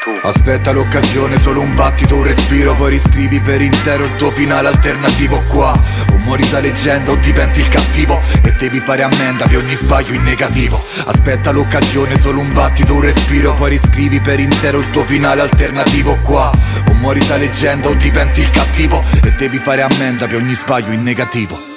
tu. 0.06 0.18
Aspetta 0.22 0.70
l'occasione, 0.70 1.38
solo 1.40 1.60
un 1.60 1.74
battito, 1.74 2.14
un 2.14 2.22
respiro 2.22 2.74
Poi 2.74 2.90
riscrivi 2.90 3.40
per 3.40 3.60
intero 3.60 4.04
il 4.04 4.14
tuo 4.16 4.30
finale 4.30 4.68
alternativo 4.68 5.42
qua. 5.48 5.78
O 6.12 6.16
muori 6.18 6.48
da 6.48 6.60
leggenda 6.60 7.10
o 7.10 7.16
diventi 7.16 7.60
il 7.60 7.68
cattivo 7.68 8.20
E 8.42 8.52
devi 8.52 8.78
fare 8.78 9.02
ammenda 9.02 9.46
per 9.46 9.58
ogni 9.58 9.74
sbaglio 9.74 10.14
in 10.14 10.22
negativo. 10.22 10.82
Aspetta 11.04 11.50
l'occasione, 11.50 12.18
solo 12.18 12.40
un 12.40 12.52
battito, 12.52 12.94
un 12.94 13.00
respiro 13.00 13.52
Poi 13.54 13.70
riscrivi 13.70 14.20
per 14.20 14.38
intero 14.38 14.78
il 14.78 14.90
tuo 14.90 15.02
finale 15.02 15.40
alternativo 15.40 16.16
qua. 16.22 16.52
O 16.88 16.94
muori 16.94 17.24
da 17.26 17.36
leggenda 17.36 17.88
o 17.88 17.94
diventi 17.94 18.40
il 18.40 18.50
cattivo 18.50 19.02
E 19.24 19.32
devi 19.32 19.58
fare 19.58 19.82
ammenda 19.82 20.26
per 20.26 20.36
ogni 20.36 20.54
sbaglio 20.54 20.92
in 20.92 21.02
negativo 21.02 21.75